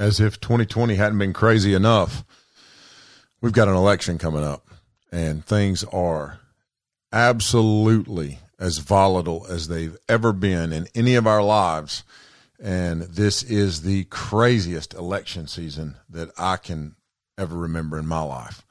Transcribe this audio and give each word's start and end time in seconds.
as 0.00 0.18
if 0.18 0.40
2020 0.40 0.94
hadn't 0.94 1.18
been 1.18 1.34
crazy 1.34 1.74
enough, 1.74 2.24
we've 3.42 3.52
got 3.52 3.68
an 3.68 3.74
election 3.74 4.16
coming 4.16 4.42
up, 4.42 4.66
and 5.12 5.44
things 5.44 5.84
are 5.84 6.40
absolutely 7.12 8.38
as 8.58 8.78
volatile 8.78 9.46
as 9.50 9.68
they've 9.68 9.98
ever 10.08 10.32
been 10.32 10.72
in 10.72 10.88
any 10.94 11.14
of 11.16 11.26
our 11.26 11.42
lives. 11.42 12.02
And 12.58 13.02
this 13.02 13.42
is 13.42 13.82
the 13.82 14.04
craziest 14.04 14.94
election 14.94 15.46
season 15.46 15.96
that 16.08 16.30
I 16.38 16.56
can 16.56 16.96
ever 17.36 17.56
remember 17.56 17.98
in 17.98 18.06
my 18.06 18.22
life. 18.22 18.64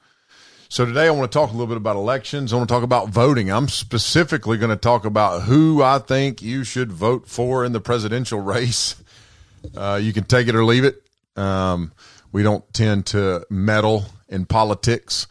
So 0.68 0.84
today 0.84 1.06
I 1.06 1.10
want 1.10 1.30
to 1.30 1.38
talk 1.38 1.50
a 1.50 1.52
little 1.52 1.66
bit 1.66 1.76
about 1.76 1.96
elections. 1.96 2.52
I 2.52 2.56
want 2.56 2.68
to 2.68 2.74
talk 2.74 2.84
about 2.84 3.08
voting. 3.08 3.50
I'm 3.50 3.68
specifically 3.68 4.58
going 4.58 4.70
to 4.70 4.76
talk 4.76 5.04
about 5.04 5.42
who 5.42 5.82
I 5.82 5.98
think 5.98 6.42
you 6.42 6.64
should 6.64 6.90
vote 6.90 7.28
for 7.28 7.64
in 7.64 7.72
the 7.72 7.80
presidential 7.80 8.40
race. 8.40 8.96
Uh, 9.76 10.00
you 10.02 10.12
can 10.12 10.24
take 10.24 10.48
it 10.48 10.56
or 10.56 10.64
leave 10.64 10.84
it. 10.84 11.04
Um, 11.36 11.92
we 12.32 12.42
don't 12.42 12.70
tend 12.72 13.06
to 13.06 13.46
meddle 13.50 14.06
in 14.28 14.46
politics, 14.46 15.26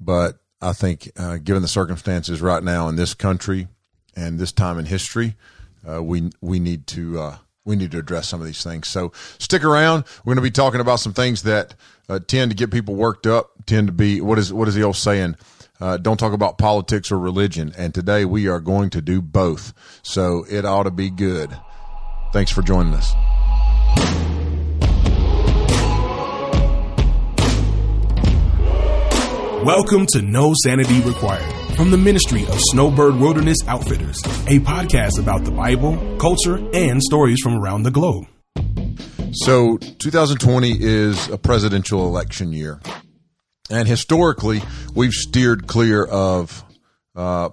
but 0.00 0.38
I 0.60 0.72
think, 0.72 1.10
uh, 1.16 1.38
given 1.38 1.62
the 1.62 1.68
circumstances 1.68 2.40
right 2.40 2.62
now 2.62 2.88
in 2.88 2.96
this 2.96 3.14
country 3.14 3.68
and 4.14 4.38
this 4.38 4.52
time 4.52 4.78
in 4.78 4.86
history, 4.86 5.36
uh, 5.88 6.02
we 6.02 6.30
we 6.40 6.60
need 6.60 6.86
to 6.88 7.20
uh, 7.20 7.36
we 7.64 7.76
need 7.76 7.90
to 7.92 7.98
address 7.98 8.28
some 8.28 8.40
of 8.40 8.46
these 8.46 8.62
things. 8.62 8.88
So 8.88 9.12
stick 9.38 9.64
around. 9.64 10.04
We're 10.24 10.34
going 10.34 10.44
to 10.44 10.50
be 10.50 10.50
talking 10.50 10.80
about 10.80 11.00
some 11.00 11.12
things 11.12 11.42
that 11.42 11.74
uh, 12.08 12.20
tend 12.26 12.50
to 12.50 12.56
get 12.56 12.70
people 12.70 12.94
worked 12.94 13.26
up. 13.26 13.50
Tend 13.66 13.88
to 13.88 13.92
be 13.92 14.20
what 14.20 14.38
is 14.38 14.52
what 14.52 14.68
is 14.68 14.74
the 14.74 14.82
old 14.82 14.96
saying? 14.96 15.36
Uh, 15.80 15.96
don't 15.96 16.18
talk 16.18 16.32
about 16.32 16.58
politics 16.58 17.10
or 17.10 17.18
religion. 17.18 17.72
And 17.76 17.92
today 17.92 18.24
we 18.24 18.46
are 18.46 18.60
going 18.60 18.90
to 18.90 19.02
do 19.02 19.20
both. 19.20 19.74
So 20.02 20.46
it 20.48 20.64
ought 20.64 20.84
to 20.84 20.92
be 20.92 21.10
good. 21.10 21.50
Thanks 22.32 22.52
for 22.52 22.62
joining 22.62 22.94
us. 22.94 24.21
Welcome 29.64 30.06
to 30.08 30.22
No 30.22 30.54
Sanity 30.64 31.00
Required 31.02 31.76
from 31.76 31.92
the 31.92 31.96
Ministry 31.96 32.42
of 32.42 32.58
Snowbird 32.58 33.14
Wilderness 33.14 33.58
Outfitters, 33.68 34.20
a 34.48 34.58
podcast 34.58 35.20
about 35.20 35.44
the 35.44 35.52
Bible, 35.52 36.16
culture, 36.18 36.56
and 36.74 37.00
stories 37.00 37.38
from 37.40 37.54
around 37.54 37.84
the 37.84 37.92
globe. 37.92 38.26
So 39.30 39.76
2020 39.76 40.78
is 40.80 41.28
a 41.28 41.38
presidential 41.38 42.08
election 42.08 42.52
year. 42.52 42.80
And 43.70 43.86
historically, 43.86 44.62
we've 44.96 45.12
steered 45.12 45.68
clear 45.68 46.06
of 46.06 46.64
uh, 47.14 47.50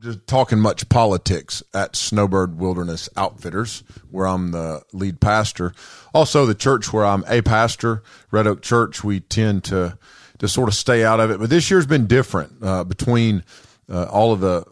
just 0.00 0.26
talking 0.26 0.58
much 0.58 0.88
politics 0.88 1.62
at 1.72 1.94
Snowbird 1.94 2.58
Wilderness 2.58 3.08
Outfitters, 3.16 3.84
where 4.10 4.26
I'm 4.26 4.50
the 4.50 4.82
lead 4.92 5.20
pastor. 5.20 5.72
Also, 6.12 6.46
the 6.46 6.56
church 6.56 6.92
where 6.92 7.06
I'm 7.06 7.22
a 7.28 7.42
pastor, 7.42 8.02
Red 8.32 8.48
Oak 8.48 8.60
Church, 8.60 9.04
we 9.04 9.20
tend 9.20 9.62
to 9.64 9.96
to 10.42 10.48
sort 10.48 10.68
of 10.68 10.74
stay 10.74 11.04
out 11.04 11.20
of 11.20 11.30
it. 11.30 11.38
But 11.38 11.50
this 11.50 11.70
year's 11.70 11.86
been 11.86 12.08
different 12.08 12.52
uh, 12.62 12.82
between 12.82 13.44
uh, 13.88 14.06
all 14.10 14.32
of 14.32 14.40
the 14.40 14.64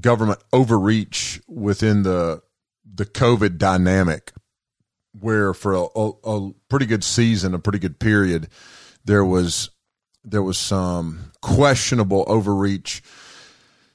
government 0.00 0.38
overreach 0.52 1.40
within 1.48 2.04
the 2.04 2.40
the 2.94 3.04
COVID 3.04 3.58
dynamic, 3.58 4.32
where 5.18 5.52
for 5.52 5.74
a, 5.74 5.86
a, 5.96 6.12
a 6.24 6.52
pretty 6.70 6.86
good 6.86 7.02
season, 7.02 7.52
a 7.52 7.58
pretty 7.58 7.80
good 7.80 7.98
period, 7.98 8.48
there 9.04 9.24
was 9.24 9.70
there 10.24 10.42
was 10.42 10.56
some 10.56 11.32
questionable 11.42 12.24
overreach. 12.28 13.02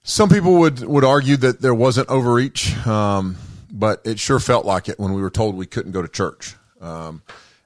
Some 0.03 0.27
people 0.27 0.55
would 0.55 0.83
would 0.83 1.05
argue 1.05 1.37
that 1.37 1.61
there 1.61 1.73
wasn't 1.73 2.09
overreach, 2.09 2.85
um, 2.85 3.37
but 3.71 4.01
it 4.03 4.19
sure 4.19 4.41
felt 4.41 4.65
like 4.65 4.89
it 4.89 4.99
when 4.99 5.13
we 5.13 5.21
were 5.21 5.29
told 5.29 5.55
we 5.55 5.67
couldn't 5.67 5.93
go 5.93 6.01
to 6.01 6.09
church. 6.09 6.57
Um, 6.81 7.21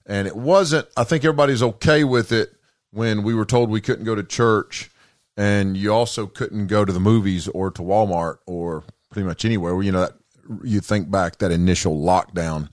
and 0.05 0.27
it 0.27 0.35
wasn't. 0.35 0.87
I 0.95 1.05
think 1.05 1.23
everybody's 1.23 1.63
okay 1.63 2.03
with 2.03 2.31
it 2.31 2.54
when 2.95 3.23
we 3.23 3.33
were 3.33 3.45
told 3.45 3.69
we 3.69 3.81
couldn't 3.81 4.05
go 4.05 4.15
to 4.15 4.23
church 4.23 4.89
and 5.35 5.75
you 5.75 5.93
also 5.93 6.27
couldn't 6.27 6.67
go 6.67 6.85
to 6.85 6.93
the 6.93 6.99
movies 6.99 7.49
or 7.49 7.69
to 7.69 7.81
Walmart 7.81 8.37
or 8.45 8.85
pretty 9.11 9.27
much 9.27 9.43
anywhere. 9.43 9.81
You 9.83 9.91
know, 9.91 9.99
that, 9.99 10.13
you 10.63 10.79
think 10.79 11.11
back 11.11 11.39
that 11.39 11.51
initial 11.51 11.99
lockdown, 11.99 12.69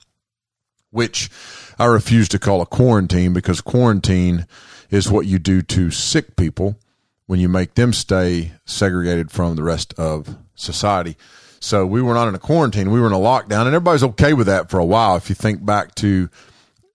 which 0.90 1.28
I 1.76 1.86
refuse 1.86 2.28
to 2.28 2.38
call 2.38 2.60
a 2.60 2.66
quarantine 2.66 3.32
because 3.32 3.60
quarantine 3.60 4.46
is 4.90 5.10
what 5.10 5.26
you 5.26 5.40
do 5.40 5.60
to 5.60 5.90
sick 5.90 6.36
people 6.36 6.78
when 7.26 7.40
you 7.40 7.48
make 7.48 7.74
them 7.74 7.92
stay 7.92 8.52
segregated 8.64 9.32
from 9.32 9.56
the 9.56 9.64
rest 9.64 9.92
of 9.98 10.36
society. 10.54 11.16
So 11.58 11.84
we 11.84 12.00
were 12.00 12.14
not 12.14 12.28
in 12.28 12.36
a 12.36 12.40
quarantine, 12.40 12.92
we 12.92 13.00
were 13.00 13.08
in 13.08 13.12
a 13.12 13.16
lockdown, 13.16 13.66
and 13.66 13.74
everybody's 13.74 14.04
okay 14.04 14.34
with 14.34 14.46
that 14.46 14.70
for 14.70 14.78
a 14.78 14.84
while. 14.84 15.16
If 15.16 15.28
you 15.28 15.34
think 15.34 15.66
back 15.66 15.96
to 15.96 16.28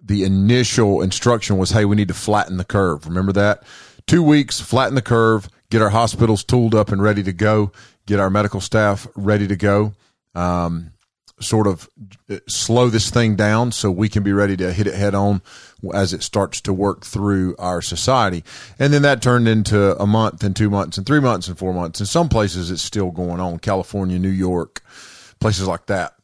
the 0.07 0.23
initial 0.23 1.01
instruction 1.01 1.57
was, 1.57 1.71
hey, 1.71 1.85
we 1.85 1.95
need 1.95 2.07
to 2.07 2.13
flatten 2.13 2.57
the 2.57 2.65
curve. 2.65 3.05
Remember 3.05 3.33
that? 3.33 3.63
Two 4.05 4.23
weeks, 4.23 4.59
flatten 4.59 4.95
the 4.95 5.01
curve, 5.01 5.49
get 5.69 5.81
our 5.81 5.89
hospitals 5.89 6.43
tooled 6.43 6.73
up 6.73 6.91
and 6.91 7.01
ready 7.01 7.23
to 7.23 7.33
go, 7.33 7.71
get 8.05 8.19
our 8.19 8.29
medical 8.29 8.61
staff 8.61 9.05
ready 9.15 9.47
to 9.47 9.55
go, 9.57 9.93
um, 10.33 10.91
sort 11.39 11.67
of 11.67 11.89
slow 12.47 12.89
this 12.89 13.09
thing 13.09 13.35
down 13.35 13.71
so 13.71 13.91
we 13.91 14.09
can 14.09 14.23
be 14.23 14.31
ready 14.31 14.57
to 14.57 14.71
hit 14.73 14.87
it 14.87 14.95
head 14.95 15.13
on 15.13 15.41
as 15.93 16.13
it 16.13 16.23
starts 16.23 16.61
to 16.61 16.73
work 16.73 17.05
through 17.05 17.55
our 17.59 17.81
society. 17.81 18.43
And 18.79 18.93
then 18.93 19.01
that 19.01 19.21
turned 19.21 19.47
into 19.47 19.95
a 20.01 20.07
month 20.07 20.43
and 20.43 20.55
two 20.55 20.69
months 20.69 20.97
and 20.97 21.05
three 21.05 21.19
months 21.19 21.47
and 21.47 21.57
four 21.57 21.73
months. 21.73 21.99
In 21.99 22.05
some 22.05 22.29
places, 22.29 22.71
it's 22.71 22.81
still 22.81 23.11
going 23.11 23.39
on. 23.39 23.59
California, 23.59 24.17
New 24.17 24.29
York, 24.29 24.81
places 25.39 25.67
like 25.67 25.85
that. 25.87 26.15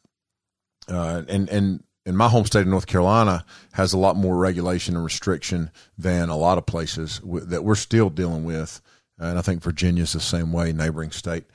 Uh, 0.87 1.23
and, 1.27 1.49
and 1.49 1.83
in 2.05 2.15
my 2.15 2.27
home 2.27 2.45
state 2.45 2.61
of 2.61 2.67
North 2.67 2.87
Carolina 2.87 3.45
has 3.73 3.93
a 3.93 3.97
lot 3.97 4.15
more 4.15 4.35
regulation 4.35 4.95
and 4.95 5.03
restriction 5.03 5.71
than 5.97 6.29
a 6.29 6.37
lot 6.37 6.57
of 6.57 6.65
places 6.65 7.19
w- 7.19 7.45
that 7.45 7.63
we're 7.63 7.75
still 7.75 8.09
dealing 8.09 8.43
with. 8.43 8.81
And 9.17 9.37
I 9.37 9.41
think 9.41 9.63
Virginia's 9.63 10.13
the 10.13 10.19
same 10.19 10.51
way, 10.51 10.73
neighboring 10.73 11.11
state. 11.11 11.45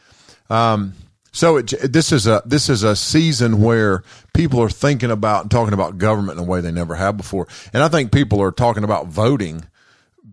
Um, 0.49 0.95
so 1.33 1.59
it, 1.59 1.75
this 1.83 2.11
is 2.11 2.27
a 2.27 2.43
this 2.47 2.69
is 2.69 2.83
a 2.83 2.97
season 2.97 3.63
where 3.63 4.03
people 4.33 4.61
are 4.63 4.71
thinking 4.71 5.11
about 5.11 5.43
and 5.43 5.51
talking 5.51 5.75
about 5.75 5.99
government 5.99 6.39
in 6.39 6.45
a 6.45 6.49
way 6.49 6.61
they 6.61 6.73
never 6.73 6.95
have 6.95 7.17
before, 7.17 7.47
and 7.73 7.83
I 7.83 7.89
think 7.89 8.13
people 8.13 8.41
are 8.41 8.51
talking 8.51 8.85
about 8.85 9.09
voting 9.09 9.67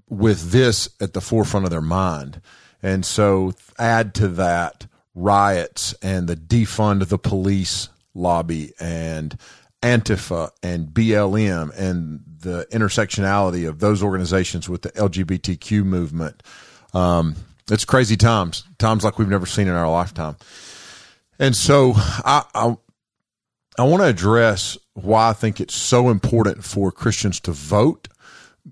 with 0.10 0.52
this 0.52 0.90
at 1.02 1.14
the 1.14 1.22
forefront 1.22 1.66
of 1.66 1.70
their 1.70 1.82
mind. 1.82 2.42
And 2.82 3.06
so 3.06 3.54
add 3.78 4.14
to 4.16 4.28
that 4.30 4.88
riots 5.14 5.94
and 6.02 6.28
the 6.28 6.36
defund 6.36 7.08
the 7.08 7.18
police 7.18 7.90
lobby 8.14 8.74
and 8.80 9.38
Antifa 9.86 10.50
and 10.64 10.88
BLM 10.88 11.72
and 11.78 12.22
the 12.40 12.66
intersectionality 12.72 13.70
of 13.70 13.80
those 13.80 14.02
organizations 14.02 14.68
with 14.68 14.82
the 14.82 14.90
LGBTQ 14.94 15.84
movement. 15.84 16.42
Um, 16.96 17.36
it's 17.70 17.86
crazy 17.86 18.18
times, 18.18 18.64
times 18.80 19.04
like 19.04 19.20
we've 19.20 19.30
never 19.30 19.46
seen 19.46 19.68
in 19.68 19.76
our 19.76 19.90
lifetime. 19.90 20.38
And 21.38 21.56
so 21.56 21.94
I, 21.96 22.44
I, 22.56 22.76
I 23.78 23.84
want 23.84 24.02
to 24.02 24.08
address 24.08 24.76
why 24.96 25.30
I 25.30 25.34
think 25.34 25.62
it's 25.62 25.76
so 25.76 26.10
important 26.10 26.64
for 26.64 26.92
Christians 26.92 27.40
to 27.42 27.52
vote, 27.52 28.08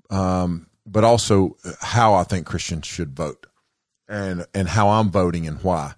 um, 0.09 0.66
but 0.84 1.03
also 1.03 1.57
how 1.80 2.16
I 2.16 2.24
think 2.24 2.47
Christians 2.47 2.88
should 2.88 3.16
vote 3.16 3.45
and, 4.07 4.47
and 4.56 4.68
how 4.68 4.90
I'm 4.90 5.12
voting 5.12 5.45
and 5.47 5.62
why. 5.63 5.94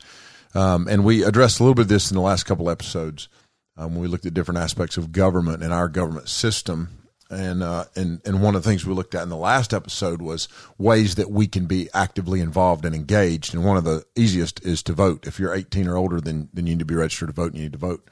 Um, 0.54 0.90
and 0.90 1.06
we 1.06 1.24
addressed 1.24 1.62
a 1.62 1.64
little 1.64 1.76
bit 1.76 1.84
of 1.84 1.88
this 1.88 2.12
in 2.12 2.16
the 2.16 2.22
last 2.22 2.44
couple 2.44 2.70
episodes 2.70 3.30
um, 3.78 3.94
when 3.94 4.02
we 4.02 4.08
looked 4.08 4.26
at 4.26 4.34
different 4.34 4.60
aspects 4.60 4.98
of 4.98 5.12
government 5.12 5.64
and 5.64 5.74
our 5.74 5.88
government 5.88 6.30
system. 6.30 6.90
And, 7.30 7.64
uh, 7.64 7.86
and, 7.96 8.22
and 8.24 8.42
one 8.42 8.56
of 8.56 8.64
the 8.64 8.70
things 8.70 8.86
we 8.86 8.94
looked 8.94 9.16
at 9.16 9.24
in 9.24 9.30
the 9.30 9.36
last 9.36 9.74
episode 9.74 10.22
was 10.22 10.48
ways 10.78 11.16
that 11.16 11.32
we 11.32 11.48
can 11.48 11.66
be 11.66 11.90
actively 11.94 12.40
involved 12.40 12.86
and 12.86 12.94
engaged. 12.94 13.54
And 13.54 13.66
one 13.66 13.78
of 13.78 13.84
the 13.84 14.06
easiest 14.16 14.64
is 14.64 14.84
to 14.84 14.94
vote. 14.94 15.26
If 15.26 15.40
you're 15.40 15.54
18 15.54 15.88
or 15.88 15.98
older, 15.98 16.22
then, 16.22 16.50
then 16.54 16.68
you 16.68 16.74
need 16.74 16.80
to 16.80 16.86
be 16.86 16.96
registered 16.96 17.30
to 17.30 17.34
vote 17.34 17.52
and 17.52 17.56
you 17.56 17.64
need 17.64 17.74
to 17.74 17.80
vote. 17.80 18.08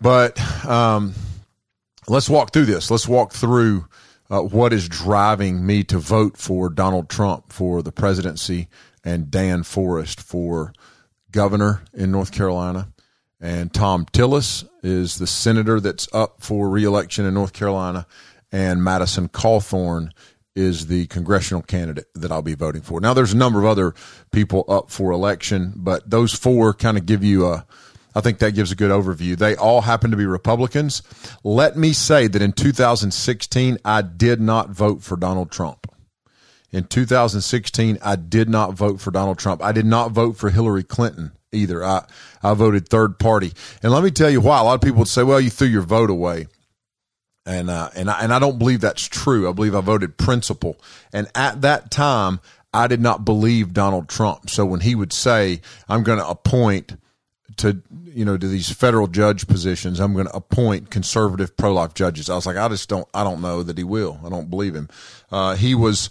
But, 0.00 0.40
um, 0.64 1.14
let's 2.06 2.30
walk 2.30 2.52
through 2.52 2.66
this. 2.66 2.90
Let's 2.90 3.08
walk 3.08 3.32
through, 3.32 3.86
uh, 4.30 4.40
what 4.40 4.72
is 4.72 4.88
driving 4.88 5.66
me 5.66 5.82
to 5.84 5.98
vote 5.98 6.36
for 6.36 6.68
Donald 6.68 7.08
Trump 7.08 7.52
for 7.52 7.82
the 7.82 7.92
presidency 7.92 8.68
and 9.04 9.30
Dan 9.30 9.64
Forest 9.64 10.20
for 10.20 10.72
governor 11.32 11.82
in 11.92 12.12
North 12.12 12.30
Carolina 12.30 12.88
and 13.40 13.72
Thom 13.72 14.06
Tillis 14.06 14.66
is 14.82 15.18
the 15.18 15.26
senator 15.26 15.80
that's 15.80 16.08
up 16.12 16.42
for 16.42 16.68
reelection 16.68 17.26
in 17.26 17.34
North 17.34 17.52
Carolina, 17.52 18.06
and 18.50 18.82
Madison 18.82 19.28
Cawthorn 19.28 20.10
is 20.54 20.86
the 20.86 21.06
congressional 21.08 21.62
candidate 21.62 22.06
that 22.14 22.32
I'll 22.32 22.40
be 22.40 22.54
voting 22.54 22.80
for. 22.80 22.98
Now, 22.98 23.12
there's 23.12 23.34
a 23.34 23.36
number 23.36 23.58
of 23.58 23.66
other 23.66 23.94
people 24.32 24.64
up 24.68 24.90
for 24.90 25.12
election, 25.12 25.74
but 25.76 26.08
those 26.08 26.32
four 26.32 26.72
kind 26.72 26.96
of 26.96 27.04
give 27.04 27.22
you 27.22 27.46
a, 27.46 27.66
I 28.14 28.22
think 28.22 28.38
that 28.38 28.54
gives 28.54 28.72
a 28.72 28.76
good 28.76 28.90
overview. 28.90 29.36
They 29.36 29.54
all 29.54 29.82
happen 29.82 30.10
to 30.12 30.16
be 30.16 30.24
Republicans. 30.24 31.02
Let 31.44 31.76
me 31.76 31.92
say 31.92 32.26
that 32.26 32.40
in 32.40 32.52
2016, 32.52 33.76
I 33.84 34.00
did 34.00 34.40
not 34.40 34.70
vote 34.70 35.02
for 35.02 35.16
Donald 35.18 35.50
Trump. 35.50 35.92
In 36.72 36.84
2016, 36.84 37.98
I 38.02 38.16
did 38.16 38.48
not 38.48 38.72
vote 38.72 39.00
for 39.00 39.10
Donald 39.10 39.38
Trump. 39.38 39.62
I 39.62 39.72
did 39.72 39.86
not 39.86 40.12
vote 40.12 40.38
for 40.38 40.48
Hillary 40.48 40.84
Clinton 40.84 41.32
either. 41.52 41.84
I, 41.84 42.04
I 42.42 42.54
voted 42.54 42.88
third 42.88 43.18
party. 43.18 43.52
And 43.82 43.92
let 43.92 44.02
me 44.04 44.10
tell 44.10 44.30
you 44.30 44.40
why. 44.40 44.60
A 44.60 44.64
lot 44.64 44.74
of 44.74 44.80
people 44.80 44.98
would 45.00 45.08
say, 45.08 45.22
well, 45.22 45.40
you 45.40 45.50
threw 45.50 45.68
your 45.68 45.82
vote 45.82 46.10
away. 46.10 46.46
and 47.46 47.70
uh, 47.70 47.90
and 47.94 48.10
I, 48.10 48.20
and 48.20 48.34
I 48.34 48.38
don't 48.38 48.58
believe 48.58 48.80
that's 48.80 49.06
true. 49.06 49.48
I 49.48 49.52
believe 49.52 49.74
I 49.74 49.80
voted 49.80 50.16
principle, 50.18 50.76
and 51.12 51.28
at 51.34 51.62
that 51.62 51.90
time 51.90 52.40
I 52.74 52.88
did 52.88 53.00
not 53.00 53.24
believe 53.24 53.72
Donald 53.72 54.08
Trump. 54.08 54.50
So 54.50 54.66
when 54.66 54.80
he 54.80 54.94
would 54.94 55.12
say, 55.12 55.60
"I'm 55.88 56.02
going 56.02 56.18
to 56.18 56.28
appoint 56.28 56.98
to 57.58 57.80
you 58.04 58.24
know 58.24 58.36
to 58.36 58.48
these 58.48 58.70
federal 58.70 59.06
judge 59.06 59.46
positions, 59.46 60.00
I'm 60.00 60.12
going 60.12 60.26
to 60.26 60.36
appoint 60.36 60.90
conservative 60.90 61.56
pro 61.56 61.72
life 61.72 61.94
judges," 61.94 62.28
I 62.28 62.34
was 62.34 62.46
like, 62.46 62.56
I 62.56 62.66
just 62.68 62.88
don't 62.88 63.06
I 63.14 63.22
don't 63.22 63.40
know 63.40 63.62
that 63.62 63.78
he 63.78 63.84
will. 63.84 64.20
I 64.24 64.28
don't 64.28 64.50
believe 64.50 64.74
him. 64.74 64.88
Uh, 65.30 65.54
he 65.54 65.76
was 65.76 66.10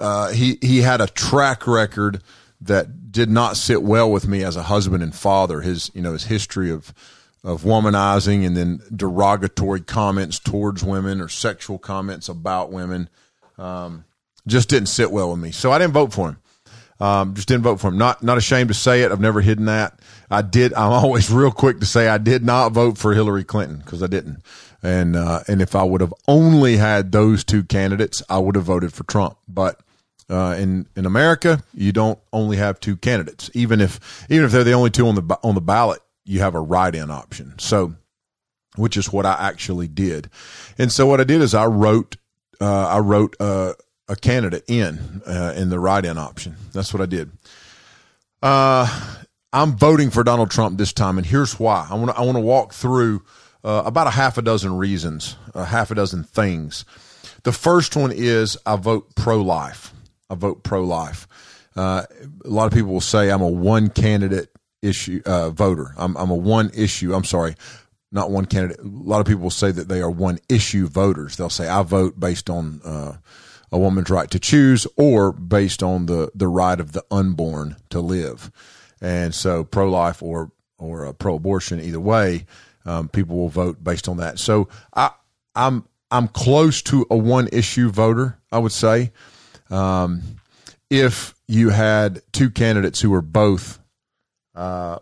uh, 0.00 0.30
he 0.32 0.56
he 0.62 0.78
had 0.78 1.02
a 1.02 1.06
track 1.06 1.66
record 1.66 2.22
that 2.62 3.12
did 3.12 3.30
not 3.30 3.56
sit 3.56 3.82
well 3.82 4.10
with 4.10 4.26
me 4.26 4.42
as 4.42 4.56
a 4.56 4.64
husband 4.64 5.02
and 5.02 5.14
father. 5.14 5.60
His 5.60 5.90
you 5.94 6.02
know 6.02 6.12
his 6.12 6.24
history 6.24 6.70
of 6.70 6.94
of 7.44 7.62
womanizing 7.62 8.46
and 8.46 8.56
then 8.56 8.80
derogatory 8.94 9.80
comments 9.80 10.38
towards 10.38 10.84
women 10.84 11.20
or 11.20 11.28
sexual 11.28 11.76
comments 11.76 12.28
about 12.28 12.70
women 12.70 13.08
um, 13.58 14.04
just 14.46 14.68
didn't 14.68 14.88
sit 14.88 15.10
well 15.10 15.30
with 15.30 15.40
me. 15.40 15.50
So 15.50 15.72
I 15.72 15.78
didn't 15.78 15.92
vote 15.92 16.12
for 16.12 16.28
him. 16.30 16.36
Um, 17.00 17.34
just 17.34 17.48
didn't 17.48 17.64
vote 17.64 17.80
for 17.80 17.88
him. 17.88 17.98
Not 17.98 18.22
not 18.22 18.38
ashamed 18.38 18.68
to 18.68 18.74
say 18.74 19.02
it. 19.02 19.10
I've 19.10 19.20
never 19.20 19.40
hidden 19.40 19.64
that. 19.64 19.98
I 20.30 20.42
did. 20.42 20.72
I'm 20.74 20.92
always 21.04 21.30
real 21.30 21.50
quick 21.50 21.80
to 21.80 21.86
say 21.86 22.08
I 22.08 22.18
did 22.18 22.44
not 22.44 22.72
vote 22.72 22.96
for 22.96 23.12
Hillary 23.12 23.44
Clinton 23.44 23.78
because 23.78 24.02
I 24.02 24.06
didn't. 24.06 24.42
And 24.84 25.16
uh, 25.16 25.40
and 25.48 25.60
if 25.60 25.74
I 25.74 25.82
would 25.82 26.00
have 26.00 26.14
only 26.28 26.76
had 26.76 27.10
those 27.10 27.42
two 27.42 27.64
candidates, 27.64 28.22
I 28.28 28.38
would 28.38 28.54
have 28.54 28.64
voted 28.64 28.92
for 28.92 29.04
Trump. 29.04 29.36
But 29.48 29.80
uh, 30.32 30.56
in 30.58 30.86
in 30.96 31.06
America, 31.06 31.62
you 31.74 31.92
don't 31.92 32.18
only 32.32 32.56
have 32.56 32.80
two 32.80 32.96
candidates. 32.96 33.50
Even 33.54 33.80
if 33.80 34.26
even 34.30 34.44
if 34.44 34.52
they're 34.52 34.64
the 34.64 34.72
only 34.72 34.90
two 34.90 35.06
on 35.06 35.14
the 35.14 35.38
on 35.42 35.54
the 35.54 35.60
ballot, 35.60 36.00
you 36.24 36.40
have 36.40 36.54
a 36.54 36.60
write-in 36.60 37.10
option. 37.10 37.54
So, 37.58 37.94
which 38.76 38.96
is 38.96 39.12
what 39.12 39.26
I 39.26 39.36
actually 39.38 39.88
did. 39.88 40.30
And 40.78 40.90
so 40.90 41.06
what 41.06 41.20
I 41.20 41.24
did 41.24 41.42
is 41.42 41.54
I 41.54 41.66
wrote 41.66 42.16
uh, 42.60 42.86
I 42.86 42.98
wrote 42.98 43.36
a 43.40 43.74
candidate 44.20 44.64
in 44.68 45.22
uh, 45.26 45.54
in 45.56 45.68
the 45.70 45.78
write-in 45.78 46.18
option. 46.18 46.56
That's 46.72 46.92
what 46.92 47.00
I 47.00 47.06
did. 47.06 47.30
Uh, 48.42 49.16
I'm 49.52 49.76
voting 49.76 50.10
for 50.10 50.24
Donald 50.24 50.50
Trump 50.50 50.78
this 50.78 50.92
time, 50.92 51.18
and 51.18 51.26
here's 51.26 51.58
why. 51.60 51.86
I 51.90 51.94
want 51.94 52.10
to 52.10 52.16
I 52.16 52.22
want 52.22 52.36
to 52.36 52.40
walk 52.40 52.72
through 52.72 53.22
uh, 53.64 53.82
about 53.84 54.06
a 54.06 54.10
half 54.10 54.38
a 54.38 54.42
dozen 54.42 54.76
reasons, 54.76 55.36
a 55.54 55.64
half 55.64 55.90
a 55.90 55.94
dozen 55.94 56.24
things. 56.24 56.84
The 57.44 57.52
first 57.52 57.96
one 57.96 58.12
is 58.12 58.56
I 58.64 58.76
vote 58.76 59.14
pro-life. 59.14 59.92
I 60.32 60.34
vote 60.34 60.62
pro-life. 60.62 61.28
Uh, 61.76 62.04
a 62.44 62.48
lot 62.48 62.66
of 62.66 62.72
people 62.72 62.92
will 62.92 63.00
say 63.00 63.30
I'm 63.30 63.42
a 63.42 63.48
one 63.48 63.90
candidate 63.90 64.50
issue 64.80 65.20
uh, 65.26 65.50
voter. 65.50 65.94
I'm, 65.96 66.16
I'm 66.16 66.30
a 66.30 66.34
one 66.34 66.70
issue. 66.74 67.14
I'm 67.14 67.24
sorry, 67.24 67.54
not 68.10 68.30
one 68.30 68.46
candidate. 68.46 68.80
A 68.80 68.88
lot 68.88 69.20
of 69.20 69.26
people 69.26 69.42
will 69.42 69.50
say 69.50 69.70
that 69.70 69.88
they 69.88 70.00
are 70.00 70.10
one 70.10 70.38
issue 70.48 70.88
voters. 70.88 71.36
They'll 71.36 71.50
say 71.50 71.68
I 71.68 71.82
vote 71.82 72.18
based 72.18 72.48
on 72.48 72.80
uh, 72.82 73.16
a 73.70 73.78
woman's 73.78 74.10
right 74.10 74.30
to 74.30 74.38
choose 74.38 74.86
or 74.96 75.32
based 75.32 75.82
on 75.82 76.06
the 76.06 76.30
the 76.34 76.48
right 76.48 76.80
of 76.80 76.92
the 76.92 77.04
unborn 77.10 77.76
to 77.90 78.00
live. 78.00 78.50
And 79.00 79.34
so 79.34 79.64
pro 79.64 79.90
life 79.90 80.22
or 80.22 80.50
or 80.78 81.12
pro 81.12 81.36
abortion, 81.36 81.78
either 81.80 82.00
way, 82.00 82.46
um, 82.86 83.08
people 83.08 83.36
will 83.36 83.48
vote 83.48 83.84
based 83.84 84.08
on 84.08 84.16
that. 84.16 84.38
So 84.38 84.68
I 84.94 85.10
I'm 85.54 85.86
I'm 86.10 86.28
close 86.28 86.82
to 86.82 87.06
a 87.10 87.16
one 87.16 87.48
issue 87.52 87.90
voter. 87.90 88.38
I 88.50 88.58
would 88.58 88.72
say. 88.72 89.12
Um, 89.72 90.22
if 90.90 91.34
you 91.48 91.70
had 91.70 92.22
two 92.32 92.50
candidates 92.50 93.00
who 93.00 93.10
were 93.10 93.22
both 93.22 93.78
uh, 94.54 94.98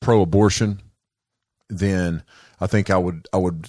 pro-abortion, 0.00 0.82
then 1.70 2.22
I 2.60 2.66
think 2.66 2.90
I 2.90 2.98
would 2.98 3.26
I 3.32 3.38
would 3.38 3.68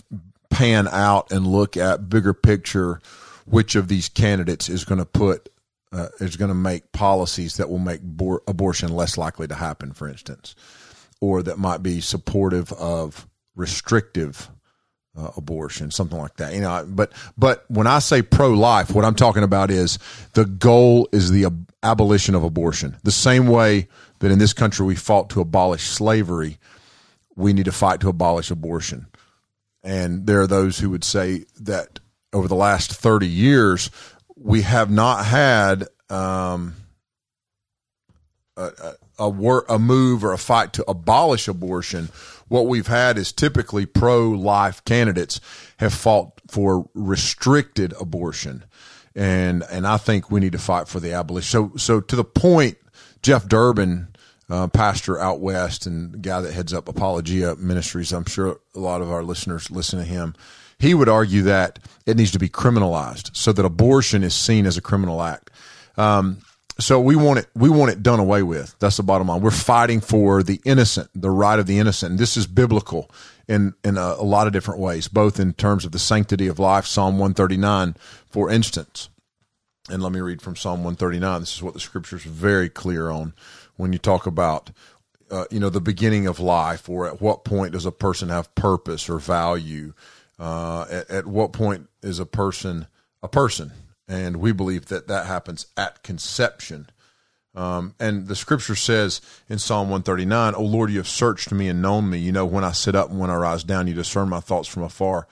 pan 0.49 0.87
out 0.89 1.31
and 1.31 1.47
look 1.47 1.77
at 1.77 2.09
bigger 2.09 2.33
picture 2.33 3.01
which 3.45 3.75
of 3.75 3.87
these 3.87 4.09
candidates 4.09 4.69
is 4.69 4.85
going 4.85 4.99
to 4.99 5.05
put 5.05 5.49
uh, 5.91 6.07
is 6.19 6.35
going 6.35 6.49
to 6.49 6.55
make 6.55 6.91
policies 6.91 7.57
that 7.57 7.69
will 7.69 7.79
make 7.79 8.01
bor- 8.01 8.41
abortion 8.47 8.93
less 8.93 9.17
likely 9.17 9.47
to 9.47 9.55
happen, 9.55 9.93
for 9.93 10.07
instance, 10.07 10.55
or 11.21 11.43
that 11.43 11.59
might 11.59 11.83
be 11.83 12.01
supportive 12.01 12.73
of 12.73 13.27
restrictive 13.55 14.49
uh, 15.17 15.29
abortion, 15.37 15.91
something 15.91 16.17
like 16.17 16.35
that. 16.37 16.53
You 16.53 16.61
know, 16.61 16.85
but 16.87 17.11
but 17.37 17.65
when 17.69 17.87
I 17.87 17.99
say 17.99 18.21
pro 18.21 18.49
life, 18.49 18.93
what 18.93 19.05
I'm 19.05 19.15
talking 19.15 19.43
about 19.43 19.71
is 19.71 19.99
the 20.33 20.45
goal 20.45 21.07
is 21.11 21.31
the 21.31 21.45
ab- 21.45 21.71
abolition 21.83 22.35
of 22.35 22.43
abortion. 22.43 22.97
The 23.03 23.11
same 23.11 23.47
way 23.47 23.87
that 24.19 24.31
in 24.31 24.39
this 24.39 24.53
country 24.53 24.85
we 24.85 24.95
fought 24.95 25.29
to 25.31 25.41
abolish 25.41 25.83
slavery, 25.83 26.57
we 27.35 27.53
need 27.53 27.65
to 27.65 27.71
fight 27.71 27.99
to 28.01 28.09
abolish 28.09 28.49
abortion. 28.51 29.07
And 29.83 30.25
there 30.25 30.39
are 30.41 30.47
those 30.47 30.79
who 30.79 30.89
would 30.91 31.03
say 31.03 31.45
that 31.59 31.99
over 32.31 32.47
the 32.47 32.55
last 32.55 32.93
30 32.93 33.27
years, 33.27 33.91
we 34.35 34.61
have 34.61 34.89
not 34.89 35.25
had 35.25 35.87
um, 36.09 36.75
a, 38.55 38.95
a, 39.19 39.27
a, 39.27 39.59
a 39.69 39.79
move 39.79 40.23
or 40.23 40.33
a 40.33 40.37
fight 40.37 40.73
to 40.73 40.89
abolish 40.89 41.47
abortion. 41.47 42.09
What 42.53 42.67
we've 42.67 42.85
had 42.85 43.17
is 43.17 43.31
typically 43.31 43.87
pro 43.87 44.29
life 44.29 44.85
candidates 44.85 45.41
have 45.77 45.91
fought 45.91 46.39
for 46.47 46.87
restricted 46.93 47.95
abortion. 47.99 48.65
And, 49.15 49.63
and 49.71 49.87
I 49.87 49.97
think 49.97 50.29
we 50.29 50.39
need 50.39 50.51
to 50.51 50.59
fight 50.59 50.87
for 50.87 50.99
the 50.99 51.13
abolition. 51.13 51.71
So, 51.71 51.77
so 51.77 51.99
to 51.99 52.15
the 52.15 52.23
point, 52.23 52.77
Jeff 53.23 53.47
Durbin, 53.47 54.09
uh, 54.51 54.67
pastor 54.67 55.19
out 55.19 55.39
west 55.39 55.87
and 55.87 56.21
guy 56.21 56.41
that 56.41 56.53
heads 56.53 56.75
up 56.75 56.87
Apologia 56.87 57.55
Ministries. 57.55 58.13
I'm 58.13 58.25
sure 58.25 58.59
a 58.75 58.79
lot 58.79 59.01
of 59.01 59.09
our 59.09 59.23
listeners 59.23 59.71
listen 59.71 59.97
to 59.97 60.05
him. 60.05 60.35
He 60.77 60.93
would 60.93 61.09
argue 61.09 61.41
that 61.41 61.79
it 62.05 62.17
needs 62.17 62.29
to 62.33 62.39
be 62.39 62.49
criminalized 62.49 63.35
so 63.35 63.51
that 63.51 63.65
abortion 63.65 64.21
is 64.21 64.35
seen 64.35 64.67
as 64.67 64.77
a 64.77 64.81
criminal 64.81 65.23
act. 65.23 65.49
Um, 65.97 66.37
so 66.79 66.99
we 66.99 67.15
want 67.15 67.39
it 67.39 67.47
we 67.55 67.69
want 67.69 67.91
it 67.91 68.01
done 68.01 68.19
away 68.19 68.43
with. 68.43 68.75
That's 68.79 68.97
the 68.97 69.03
bottom 69.03 69.27
line. 69.27 69.41
We're 69.41 69.51
fighting 69.51 70.01
for 70.01 70.41
the 70.43 70.59
innocent 70.65 71.09
the 71.13 71.29
right 71.29 71.59
of 71.59 71.67
the 71.67 71.79
innocent. 71.79 72.17
This 72.17 72.35
is 72.35 72.47
biblical 72.47 73.09
in 73.47 73.73
in 73.83 73.97
a, 73.97 74.15
a, 74.19 74.23
lot 74.23 74.47
of 74.47 74.53
different 74.53 74.79
ways 74.79 75.07
both 75.07 75.39
in 75.39 75.53
terms 75.53 75.85
of 75.85 75.91
the 75.91 75.99
sanctity 75.99 76.47
of 76.47 76.59
life 76.59 76.85
psalm 76.85 77.15
139 77.15 77.95
for 78.27 78.49
instance. 78.49 79.09
And 79.89 80.01
let 80.01 80.13
me 80.13 80.21
read 80.21 80.41
from 80.41 80.55
psalm 80.55 80.79
139 80.79 81.41
this 81.41 81.55
is 81.55 81.63
what 81.63 81.73
the 81.73 81.79
scriptures 81.79 82.25
are 82.25 82.29
very 82.29 82.69
clear 82.69 83.09
on 83.09 83.33
when 83.75 83.93
you 83.93 83.99
talk 83.99 84.25
about 84.25 84.71
uh, 85.29 85.45
you 85.51 85.59
know 85.59 85.69
the 85.69 85.81
beginning 85.81 86.25
of 86.25 86.39
life 86.39 86.89
or 86.89 87.07
at 87.07 87.21
what 87.21 87.43
point 87.43 87.73
does 87.73 87.85
a 87.85 87.91
person 87.91 88.29
have 88.29 88.53
purpose 88.55 89.09
or 89.09 89.19
value 89.19 89.93
uh, 90.39 90.85
at, 90.89 91.09
at, 91.09 91.27
what 91.27 91.53
point 91.53 91.87
is 92.01 92.19
a 92.19 92.25
person 92.25 92.87
a 93.21 93.27
person 93.27 93.71
and 94.07 94.37
we 94.37 94.51
believe 94.51 94.87
that 94.87 95.07
that 95.07 95.25
happens 95.25 95.67
at 95.77 96.03
conception 96.03 96.89
um, 97.55 97.93
and 97.99 98.27
the 98.27 98.35
scripture 98.35 98.75
says 98.75 99.21
in 99.47 99.59
psalm 99.59 99.89
139 99.89 100.53
oh 100.55 100.63
lord 100.63 100.89
you 100.89 100.97
have 100.97 101.07
searched 101.07 101.51
me 101.51 101.67
and 101.67 101.81
known 101.81 102.09
me 102.09 102.17
you 102.17 102.31
know 102.31 102.45
when 102.45 102.63
i 102.63 102.71
sit 102.71 102.95
up 102.95 103.09
and 103.09 103.19
when 103.19 103.29
i 103.29 103.35
rise 103.35 103.63
down 103.63 103.87
you 103.87 103.93
discern 103.93 104.29
my 104.29 104.39
thoughts 104.39 104.67
from 104.67 104.83
afar 104.83 105.27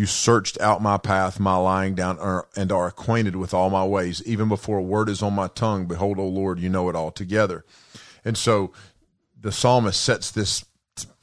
you 0.00 0.06
searched 0.06 0.58
out 0.62 0.80
my 0.80 0.96
path, 0.96 1.38
my 1.38 1.56
lying 1.56 1.94
down, 1.94 2.18
and 2.56 2.72
are 2.72 2.86
acquainted 2.86 3.36
with 3.36 3.52
all 3.52 3.68
my 3.68 3.84
ways. 3.84 4.22
Even 4.24 4.48
before 4.48 4.78
a 4.78 4.82
word 4.82 5.10
is 5.10 5.22
on 5.22 5.34
my 5.34 5.48
tongue, 5.48 5.84
behold, 5.84 6.18
O 6.18 6.26
Lord, 6.26 6.58
you 6.58 6.70
know 6.70 6.88
it 6.88 6.96
all 6.96 7.10
together. 7.10 7.66
And 8.24 8.38
so 8.38 8.72
the 9.38 9.52
psalmist 9.52 10.00
sets 10.00 10.30
this 10.30 10.64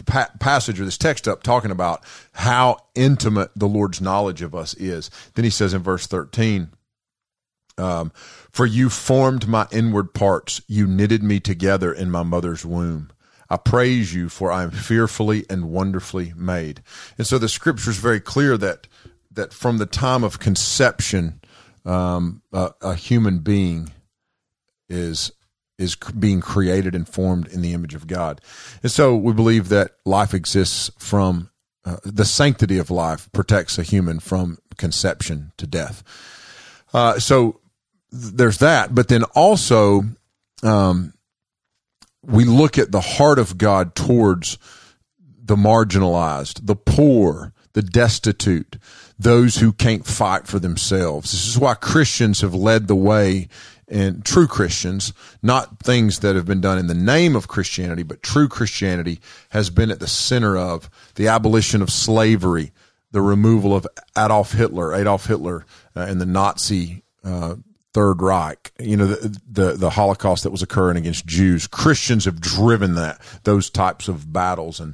passage 0.05 0.79
or 0.79 0.85
this 0.85 0.97
text 0.97 1.27
up 1.27 1.41
talking 1.41 1.71
about 1.71 2.03
how 2.33 2.77
intimate 2.93 3.49
the 3.55 3.67
Lord's 3.67 3.99
knowledge 3.99 4.43
of 4.43 4.53
us 4.53 4.73
is. 4.75 5.09
Then 5.33 5.43
he 5.43 5.51
says 5.51 5.73
in 5.73 5.81
verse 5.81 6.05
13, 6.05 6.69
um, 7.77 8.11
For 8.51 8.65
you 8.65 8.89
formed 8.89 9.47
my 9.47 9.67
inward 9.71 10.13
parts, 10.13 10.61
you 10.67 10.87
knitted 10.87 11.23
me 11.23 11.39
together 11.39 11.93
in 11.93 12.11
my 12.11 12.23
mother's 12.23 12.65
womb. 12.65 13.11
I 13.49 13.57
praise 13.57 14.13
you 14.13 14.29
for 14.29 14.51
I 14.51 14.63
am 14.63 14.71
fearfully 14.71 15.45
and 15.49 15.69
wonderfully 15.69 16.33
made. 16.35 16.81
And 17.17 17.25
so 17.25 17.37
the 17.37 17.49
scripture 17.49 17.91
is 17.91 17.97
very 17.97 18.19
clear 18.19 18.57
that 18.57 18.87
that 19.31 19.53
from 19.53 19.77
the 19.77 19.85
time 19.85 20.23
of 20.23 20.39
conception, 20.39 21.39
um, 21.85 22.41
a, 22.51 22.71
a, 22.81 22.95
human 22.95 23.39
being 23.39 23.91
is 24.89 25.31
is 25.77 25.95
being 25.95 26.41
created 26.41 26.95
and 26.95 27.07
formed 27.07 27.47
in 27.47 27.61
the 27.61 27.73
image 27.73 27.93
of 27.93 28.07
God. 28.07 28.41
And 28.81 28.91
so 28.91 29.15
we 29.15 29.31
believe 29.31 29.69
that 29.69 29.91
life 30.05 30.33
exists 30.33 30.89
from 30.97 31.51
uh, 31.85 31.97
the 32.03 32.25
sanctity 32.25 32.79
of 32.79 32.89
life 32.89 33.31
protects 33.31 33.77
a 33.77 33.83
human 33.83 34.19
from 34.19 34.57
conception 34.75 35.51
to 35.57 35.67
death. 35.67 36.03
Uh, 36.93 37.19
so 37.19 37.59
there's 38.11 38.59
that, 38.59 38.95
but 38.95 39.07
then 39.07 39.23
also 39.35 40.03
um, 40.63 41.13
we 42.23 42.45
look 42.45 42.77
at 42.77 42.91
the 42.91 43.01
heart 43.01 43.39
of 43.39 43.57
God 43.57 43.95
towards 43.95 44.57
the 45.43 45.55
marginalized, 45.55 46.65
the 46.65 46.75
poor, 46.75 47.53
the 47.73 47.81
destitute, 47.81 48.77
those 49.17 49.57
who 49.57 49.71
can't 49.71 50.05
fight 50.05 50.47
for 50.47 50.59
themselves. 50.59 51.31
This 51.31 51.47
is 51.47 51.57
why 51.57 51.73
Christians 51.73 52.41
have 52.41 52.53
led 52.53 52.87
the 52.87 52.95
way 52.95 53.47
and 53.87 54.25
true 54.25 54.47
Christians, 54.47 55.13
not 55.41 55.79
things 55.79 56.19
that 56.19 56.35
have 56.35 56.45
been 56.45 56.59
done 56.59 56.77
in 56.77 56.87
the 56.87 56.93
name 56.93 57.35
of 57.35 57.47
Christianity, 57.47 58.03
but 58.03 58.21
true 58.21 58.49
Christianity 58.49 59.19
has 59.49 59.69
been 59.69 59.91
at 59.91 60.01
the 60.01 60.07
center 60.07 60.57
of 60.57 60.89
the 61.15 61.29
abolition 61.29 61.81
of 61.81 61.89
slavery, 61.89 62.73
the 63.11 63.21
removal 63.21 63.73
of 63.73 63.87
Adolf 64.17 64.51
Hitler, 64.51 64.93
Adolf 64.93 65.27
Hitler, 65.27 65.65
uh, 65.95 66.01
and 66.01 66.19
the 66.19 66.25
Nazi 66.25 67.03
uh, 67.23 67.55
Third 67.97 68.21
Reich. 68.21 68.71
You 68.79 68.95
know, 68.95 69.07
the, 69.07 69.41
the, 69.49 69.73
the 69.73 69.89
Holocaust 69.89 70.43
that 70.43 70.51
was 70.51 70.61
occurring 70.61 70.97
against 70.97 71.25
Jews. 71.25 71.65
Christians 71.65 72.25
have 72.25 72.39
driven 72.39 72.93
that 72.93 73.19
those 73.43 73.71
types 73.71 74.07
of 74.07 74.31
battles, 74.31 74.79
and 74.79 74.93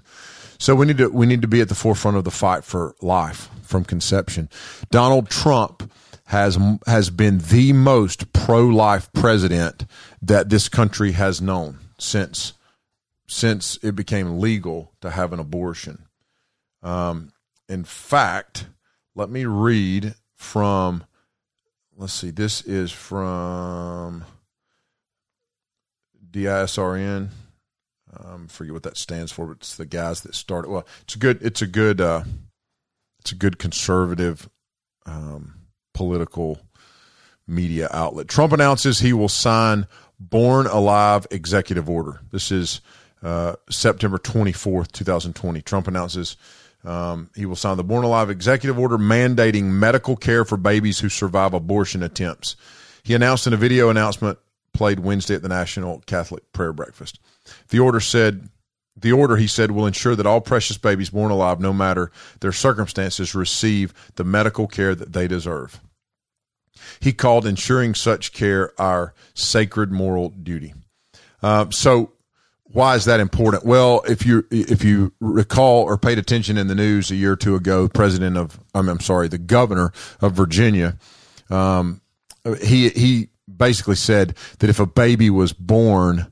so 0.58 0.74
we 0.74 0.86
need 0.86 1.00
to 1.00 1.10
we 1.10 1.26
need 1.26 1.42
to 1.42 1.48
be 1.50 1.60
at 1.60 1.68
the 1.68 1.76
forefront 1.76 2.16
of 2.16 2.24
the 2.24 2.32
fight 2.32 2.64
for 2.64 2.96
life 3.02 3.50
from 3.62 3.84
conception. 3.84 4.48
Donald 4.90 5.30
Trump 5.30 5.92
has 6.28 6.58
has 6.88 7.10
been 7.10 7.40
the 7.40 7.74
most 7.74 8.32
pro 8.32 8.66
life 8.66 9.12
president 9.12 9.86
that 10.22 10.48
this 10.48 10.70
country 10.70 11.12
has 11.12 11.42
known 11.42 11.80
since 12.00 12.54
since 13.28 13.78
it 13.84 13.98
became 13.98 14.40
legal 14.40 14.94
to 15.02 15.10
have 15.10 15.34
an 15.34 15.42
abortion. 15.42 16.06
Um, 16.82 17.34
in 17.68 17.84
fact, 17.84 18.68
let 19.14 19.30
me 19.30 19.44
read 19.44 20.16
from, 20.38 21.04
let's 21.98 22.14
see, 22.14 22.32
this 22.32 22.62
is 22.62 22.92
from 22.92 24.26
DISRN. 26.32 27.30
Um, 28.16 28.48
forget 28.48 28.74
what 28.74 28.84
that 28.84 28.98
stands 28.98 29.32
for, 29.32 29.48
but 29.48 29.58
it's 29.58 29.76
the 29.76 29.86
guys 29.86 30.22
that 30.22 30.36
started. 30.36 30.70
Well, 30.70 30.88
it's 31.02 31.16
a 31.16 31.20
good, 31.20 31.42
it's 31.42 31.62
a 31.62 31.68
good, 31.68 32.00
uh, 32.00 32.24
it's 33.20 33.32
a 33.32 33.36
good 33.36 33.58
conservative 33.58 34.50
um, 35.06 35.56
political 35.94 36.60
media 37.48 37.90
outlet. 37.92 38.28
Trump 38.28 38.54
announces 38.54 39.00
he 39.00 39.14
will 39.14 39.30
sign 39.30 39.88
Born 40.20 40.68
Alive 40.68 41.26
executive 41.32 41.90
order. 41.90 42.22
This 42.32 42.52
is 42.52 42.82
uh, 43.22 43.56
September 43.70 44.18
24th, 44.18 44.92
2020. 44.92 45.62
Trump 45.62 45.88
announces 45.88 46.38
um, 46.86 47.30
he 47.36 47.46
will 47.46 47.56
sign 47.56 47.78
the 47.78 47.84
Born 47.84 48.04
Alive 48.04 48.30
executive 48.30 48.78
order 48.78 48.98
mandating 48.98 49.66
medical 49.66 50.16
care 50.16 50.44
for 50.44 50.58
babies 50.58 51.00
who 51.00 51.10
survive 51.10 51.54
abortion 51.54 52.04
attempts. 52.04 52.56
He 53.04 53.14
announced 53.14 53.48
in 53.48 53.54
a 53.54 53.58
video 53.58 53.90
announcement 53.90 54.40
played 54.74 55.00
Wednesday 55.00 55.36
at 55.36 55.42
the 55.42 55.50
National 55.50 56.02
Catholic 56.06 56.52
Prayer 56.52 56.74
Breakfast. 56.74 57.20
The 57.70 57.80
order 57.80 58.00
said, 58.00 58.50
the 58.96 59.12
order, 59.12 59.38
he 59.38 59.48
said, 59.48 59.72
will 59.72 59.88
ensure 59.88 60.16
that 60.16 60.26
all 60.26 60.42
precious 60.42 60.78
babies 60.78 61.10
born 61.10 61.32
alive, 61.32 61.60
no 61.60 61.74
matter 61.74 62.12
their 62.42 62.52
circumstances, 62.52 63.36
receive 63.36 63.94
the 64.16 64.24
medical 64.24 64.68
care 64.68 64.96
that 64.96 65.14
they 65.14 65.28
deserve. 65.28 65.80
He 67.00 67.14
called 67.14 67.46
ensuring 67.46 67.96
such 67.96 68.34
care 68.34 68.80
our 68.80 69.14
sacred 69.34 69.92
moral 69.92 70.30
duty. 70.30 70.74
Uh, 71.42 71.70
so 71.70 72.12
why 72.74 72.96
is 72.96 73.06
that 73.06 73.20
important? 73.20 73.66
Well, 73.66 74.02
if 74.08 74.26
you 74.26 74.46
if 74.50 74.84
you 74.84 75.14
recall 75.20 75.84
or 75.84 75.96
paid 75.96 76.18
attention 76.18 76.58
in 76.58 76.68
the 76.68 76.76
news 76.76 77.12
a 77.12 77.16
year 77.16 77.34
or 77.34 77.36
two 77.36 77.56
ago, 77.56 77.88
president 77.88 78.36
of 78.36 78.60
I'm, 78.74 78.90
I'm 78.90 79.00
sorry, 79.00 79.28
the 79.28 79.38
governor 79.38 79.94
of 80.22 80.34
Virginia, 80.34 80.98
um, 81.52 82.02
he 82.62 82.90
he 82.90 83.30
basically 83.56 83.96
said 83.96 84.36
that 84.58 84.72
if 84.72 84.80
a 84.80 84.88
baby 84.88 85.30
was 85.30 85.54
born 85.54 86.32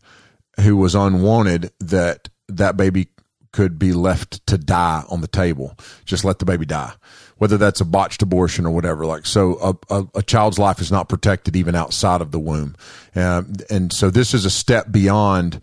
who 0.60 0.76
was 0.76 0.96
unwanted, 0.96 1.72
that 1.80 2.30
that 2.50 2.76
baby 2.76 3.10
could 3.54 3.78
be 3.78 3.94
left 3.94 4.46
to 4.48 4.58
die 4.58 5.04
on 5.10 5.22
the 5.22 5.28
table. 5.28 5.78
Just 6.06 6.26
let 6.26 6.40
the 6.40 6.46
baby 6.46 6.66
die, 6.66 6.94
whether 7.38 7.58
that's 7.58 7.82
a 7.82 7.86
botched 7.86 8.24
abortion 8.24 8.66
or 8.66 8.72
whatever. 8.74 9.06
Like 9.06 9.28
so, 9.28 9.60
a, 9.90 9.96
a, 9.96 10.08
a 10.16 10.24
child's 10.24 10.58
life 10.58 10.82
is 10.82 10.92
not 10.92 11.08
protected 11.08 11.56
even 11.56 11.76
outside 11.76 12.22
of 12.22 12.32
the 12.32 12.40
womb, 12.40 12.76
uh, 13.16 13.44
and 13.70 13.94
so 13.94 14.10
this 14.10 14.34
is 14.34 14.44
a 14.44 14.50
step 14.50 14.92
beyond 14.92 15.62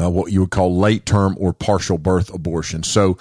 uh, 0.00 0.08
what 0.08 0.32
you 0.32 0.40
would 0.40 0.50
call 0.50 0.76
late 0.78 1.04
term 1.04 1.36
or 1.38 1.52
partial 1.52 1.98
birth 1.98 2.32
abortion. 2.32 2.82
So 2.82 3.18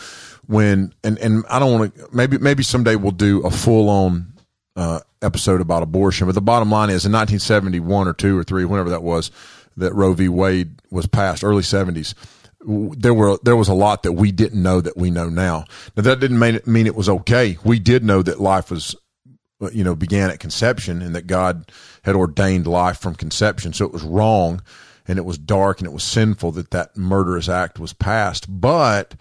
when 0.48 0.94
and 1.04 1.18
and 1.20 1.44
I 1.50 1.60
don't 1.60 1.80
want 1.80 1.96
to 1.96 2.08
maybe 2.12 2.38
maybe 2.38 2.64
someday 2.64 2.96
we'll 2.96 3.12
do 3.12 3.42
a 3.46 3.52
full 3.52 3.90
on 3.90 4.34
uh, 4.76 5.00
episode 5.22 5.62
about 5.62 5.84
abortion, 5.84 6.26
but 6.28 6.36
the 6.36 6.42
bottom 6.42 6.72
line 6.72 6.90
is 6.90 7.06
in 7.06 7.12
1971 7.12 8.08
or 8.08 8.14
two 8.14 8.38
or 8.38 8.44
three, 8.44 8.66
whenever 8.66 8.90
that 8.92 9.04
was, 9.04 9.30
that 9.76 9.94
Roe 9.94 10.14
v. 10.14 10.30
Wade 10.30 10.82
was 10.90 11.06
passed, 11.06 11.44
early 11.44 11.64
70s. 11.64 12.14
There 12.66 13.14
were 13.14 13.38
there 13.44 13.56
was 13.56 13.68
a 13.68 13.74
lot 13.74 14.04
that 14.04 14.14
we 14.14 14.32
didn't 14.32 14.62
know 14.62 14.82
that 14.82 14.98
we 14.98 15.12
know 15.12 15.30
now. 15.30 15.66
Now 15.96 16.04
that 16.04 16.20
didn't 16.20 16.40
mean 16.40 16.56
it, 16.56 16.68
mean 16.68 16.88
it 16.88 16.96
was 16.96 17.10
okay. 17.10 17.58
We 17.64 17.80
did 17.80 18.04
know 18.04 18.22
that 18.22 18.40
life 18.40 18.72
was 18.72 18.96
you 19.72 19.84
know 19.84 19.96
began 19.96 20.30
at 20.30 20.40
conception 20.40 21.02
and 21.02 21.16
that 21.16 21.28
God 21.28 21.72
had 22.04 22.16
ordained 22.16 22.68
life 22.68 23.00
from 23.00 23.16
conception. 23.16 23.74
So 23.74 23.86
it 23.86 23.94
was 23.94 24.04
wrong 24.04 24.62
and 25.10 25.18
it 25.18 25.26
was 25.26 25.40
dark 25.40 25.80
and 25.80 25.88
it 25.88 25.92
was 25.92 26.04
sinful 26.04 26.52
that 26.52 26.70
that 26.70 26.96
murderous 26.96 27.50
act 27.50 27.80
was 27.80 27.94
passed. 27.94 28.46
But 28.48 29.16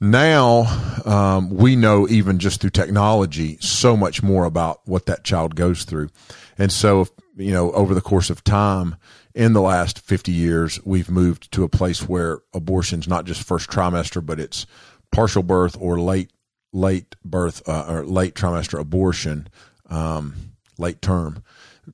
now 0.00 1.02
um, 1.04 1.50
we 1.50 1.74
know, 1.74 2.06
even 2.08 2.38
just 2.38 2.60
through 2.60 2.70
technology, 2.70 3.58
so 3.60 3.96
much 3.96 4.22
more 4.22 4.44
about 4.44 4.80
what 4.84 5.06
that 5.06 5.24
child 5.24 5.56
goes 5.56 5.82
through. 5.82 6.10
And 6.56 6.70
so, 6.70 7.00
if, 7.00 7.10
you 7.36 7.50
know, 7.50 7.72
over 7.72 7.94
the 7.94 8.00
course 8.00 8.30
of 8.30 8.44
time, 8.44 8.94
in 9.34 9.54
the 9.54 9.60
last 9.60 9.98
50 9.98 10.30
years, 10.30 10.78
we've 10.84 11.10
moved 11.10 11.50
to 11.52 11.64
a 11.64 11.68
place 11.68 12.08
where 12.08 12.38
abortion's 12.54 13.08
not 13.08 13.24
just 13.24 13.42
first 13.42 13.68
trimester, 13.68 14.24
but 14.24 14.38
it's 14.38 14.66
partial 15.10 15.42
birth 15.42 15.76
or 15.80 16.00
late 16.00 16.30
late 16.72 17.16
birth 17.24 17.68
uh, 17.68 17.86
or 17.88 18.04
late 18.06 18.34
trimester 18.34 18.78
abortion, 18.78 19.48
um, 19.90 20.34
late 20.78 21.02
term 21.02 21.42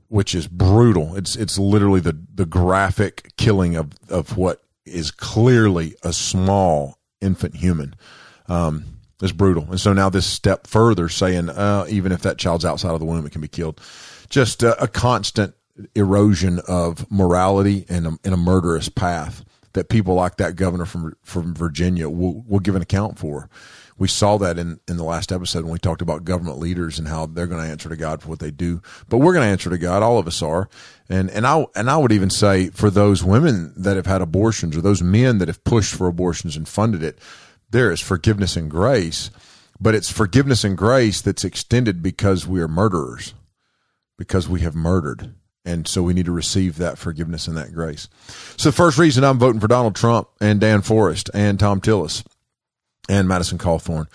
which 0.09 0.35
is 0.35 0.47
brutal. 0.49 1.17
It's 1.17 1.37
it's 1.37 1.59
literally 1.59 2.01
the 2.01 2.19
the 2.35 2.47
graphic 2.47 3.33
killing 3.37 3.77
of 3.77 3.93
of 4.09 4.37
what 4.37 4.63
is 4.85 5.11
clearly 5.11 5.95
a 6.03 6.13
small 6.13 6.99
infant 7.21 7.57
human. 7.57 7.95
Um, 8.49 8.87
is 9.23 9.33
brutal, 9.33 9.69
and 9.71 9.81
so 9.81 9.93
now 9.93 10.11
this 10.11 10.27
step 10.27 10.67
further, 10.67 11.09
saying 11.09 11.49
uh, 11.49 11.87
even 11.89 12.11
if 12.11 12.23
that 12.23 12.39
child's 12.39 12.65
outside 12.65 12.91
of 12.91 12.99
the 12.99 13.07
womb, 13.07 13.25
it 13.25 13.31
can 13.31 13.41
be 13.41 13.47
killed. 13.47 13.81
Just 14.29 14.65
a, 14.65 14.83
a 14.83 14.89
constant 14.89 15.55
erosion 15.95 16.61
of 16.67 17.11
morality 17.11 17.87
and 17.89 18.07
a, 18.07 18.33
a 18.33 18.37
murderous 18.37 18.89
path 18.89 19.45
that 19.73 19.89
people 19.89 20.15
like 20.15 20.37
that 20.37 20.57
governor 20.57 20.85
from 20.85 21.15
from 21.23 21.55
Virginia 21.55 22.09
will 22.09 22.43
will 22.47 22.61
give 22.61 22.75
an 22.75 22.83
account 22.83 23.19
for 23.19 23.49
we 23.99 24.09
saw 24.09 24.39
that 24.39 24.59
in, 24.59 24.81
in 24.89 24.97
the 24.97 25.05
last 25.05 25.33
episode 25.33 25.65
when 25.65 25.73
we 25.73 25.79
talked 25.79 26.03
about 26.03 26.25
government 26.25 26.59
leaders 26.59 26.99
and 26.99 27.09
how 27.09 27.27
they're 27.27 27.47
going 27.47 27.63
to 27.63 27.71
answer 27.71 27.89
to 27.89 27.97
God 27.97 28.23
for 28.23 28.29
what 28.29 28.39
they 28.39 28.51
do. 28.51 28.81
But 29.09 29.19
we're 29.19 29.35
going 29.35 29.47
to 29.47 29.51
answer 29.51 29.71
to 29.71 29.79
God. 29.79 30.03
All 30.03 30.19
of 30.19 30.27
us 30.27 30.43
are. 30.43 30.69
And, 31.09 31.31
and 31.31 31.47
I, 31.47 31.67
and 31.75 31.91
I 31.91 31.99
would 31.99 32.13
even 32.13 32.31
say 32.31 32.71
for 32.71 32.91
those 32.91 33.23
women 33.23 33.73
that 33.77 33.97
have 33.97 34.07
had 34.07 34.23
abortions 34.23 34.77
or 34.77 34.81
those 34.81 35.03
men 35.03 35.39
that 35.39 35.49
have 35.49 35.65
pushed 35.65 35.95
for 35.95 36.07
abortions 36.07 36.57
and 36.57 36.67
funded 36.67 37.03
it, 37.03 37.19
there 37.71 37.91
is 37.91 38.01
forgiveness 38.01 38.57
and 38.57 38.71
grace, 38.71 39.31
but 39.81 39.95
it's 39.95 40.11
forgiveness 40.11 40.65
and 40.65 40.77
grace 40.77 41.21
that's 41.21 41.45
extended 41.45 42.03
because 42.03 42.47
we 42.47 42.61
are 42.61 42.69
murderers, 42.69 43.35
because 44.19 44.49
we 44.49 44.61
have 44.61 44.75
murdered. 44.75 45.35
And 45.65 45.87
so 45.87 46.03
we 46.03 46.13
need 46.13 46.27
to 46.27 46.33
receive 46.33 46.77
that 46.79 46.99
forgiveness 46.99 47.47
and 47.47 47.57
that 47.57 47.73
grace. 47.73 48.09
So 48.57 48.71
the 48.71 48.77
first 48.77 48.99
reason 48.99 49.23
I'm 49.23 49.39
voting 49.39 49.61
for 49.61 49.69
Donald 49.69 49.95
Trump 49.95 50.29
and 50.41 50.61
Dan 50.61 50.83
Forest 50.83 51.31
and 51.33 51.59
Thom 51.59 51.81
Tillis 51.81 52.25
and 53.09 53.29
Madison 53.29 53.59
Cawthorn, 53.59 54.07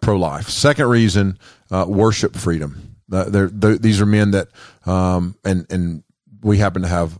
pro 0.00 0.16
life. 0.16 0.48
Second 0.48 0.88
reason, 0.88 1.38
uh, 1.70 1.86
worship 1.88 2.36
freedom. 2.36 2.96
Uh, 3.12 3.24
they're, 3.24 3.48
they're, 3.48 3.78
these 3.78 4.00
are 4.00 4.06
men 4.06 4.30
that, 4.30 4.48
um, 4.86 5.36
and 5.44 5.66
and 5.70 6.02
we 6.42 6.58
happen 6.58 6.82
to 6.82 6.88
have 6.88 7.18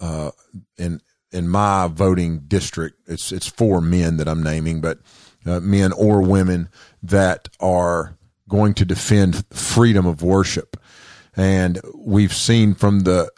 uh, 0.00 0.30
in 0.78 1.00
in 1.32 1.48
my 1.48 1.88
voting 1.88 2.40
district, 2.46 2.98
it's 3.06 3.32
it's 3.32 3.48
four 3.48 3.80
men 3.80 4.18
that 4.18 4.28
I'm 4.28 4.42
naming, 4.42 4.80
but 4.80 4.98
uh, 5.46 5.60
men 5.60 5.92
or 5.92 6.20
women 6.20 6.68
that 7.02 7.48
are 7.58 8.16
going 8.48 8.74
to 8.74 8.84
defend 8.84 9.44
freedom 9.50 10.06
of 10.06 10.22
worship. 10.22 10.76
And 11.34 11.80
we've 11.94 12.34
seen 12.34 12.74
from 12.74 13.00
the 13.00 13.32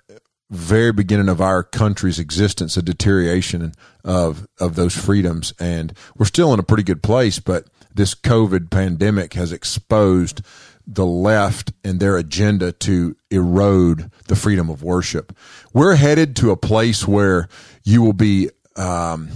very 0.54 0.92
beginning 0.92 1.28
of 1.28 1.40
our 1.40 1.62
country's 1.62 2.18
existence 2.18 2.76
a 2.76 2.82
deterioration 2.82 3.72
of 4.04 4.46
of 4.60 4.74
those 4.74 4.96
freedoms. 4.96 5.52
And 5.58 5.92
we're 6.16 6.26
still 6.26 6.52
in 6.52 6.60
a 6.60 6.64
pretty 6.64 6.82
good 6.82 7.02
place 7.02 7.38
but 7.38 7.66
this 7.94 8.14
covid 8.14 8.70
pandemic 8.70 9.34
has 9.34 9.52
exposed 9.52 10.42
the 10.86 11.06
left 11.06 11.72
and 11.82 11.98
their 11.98 12.16
agenda 12.16 12.72
to 12.72 13.16
erode 13.30 14.10
the 14.28 14.36
freedom 14.36 14.68
of 14.68 14.82
worship. 14.82 15.34
We're 15.72 15.94
headed 15.94 16.36
to 16.36 16.50
a 16.50 16.56
place 16.56 17.08
where 17.08 17.48
you 17.84 18.02
will 18.02 18.12
be 18.12 18.50
um, 18.76 19.30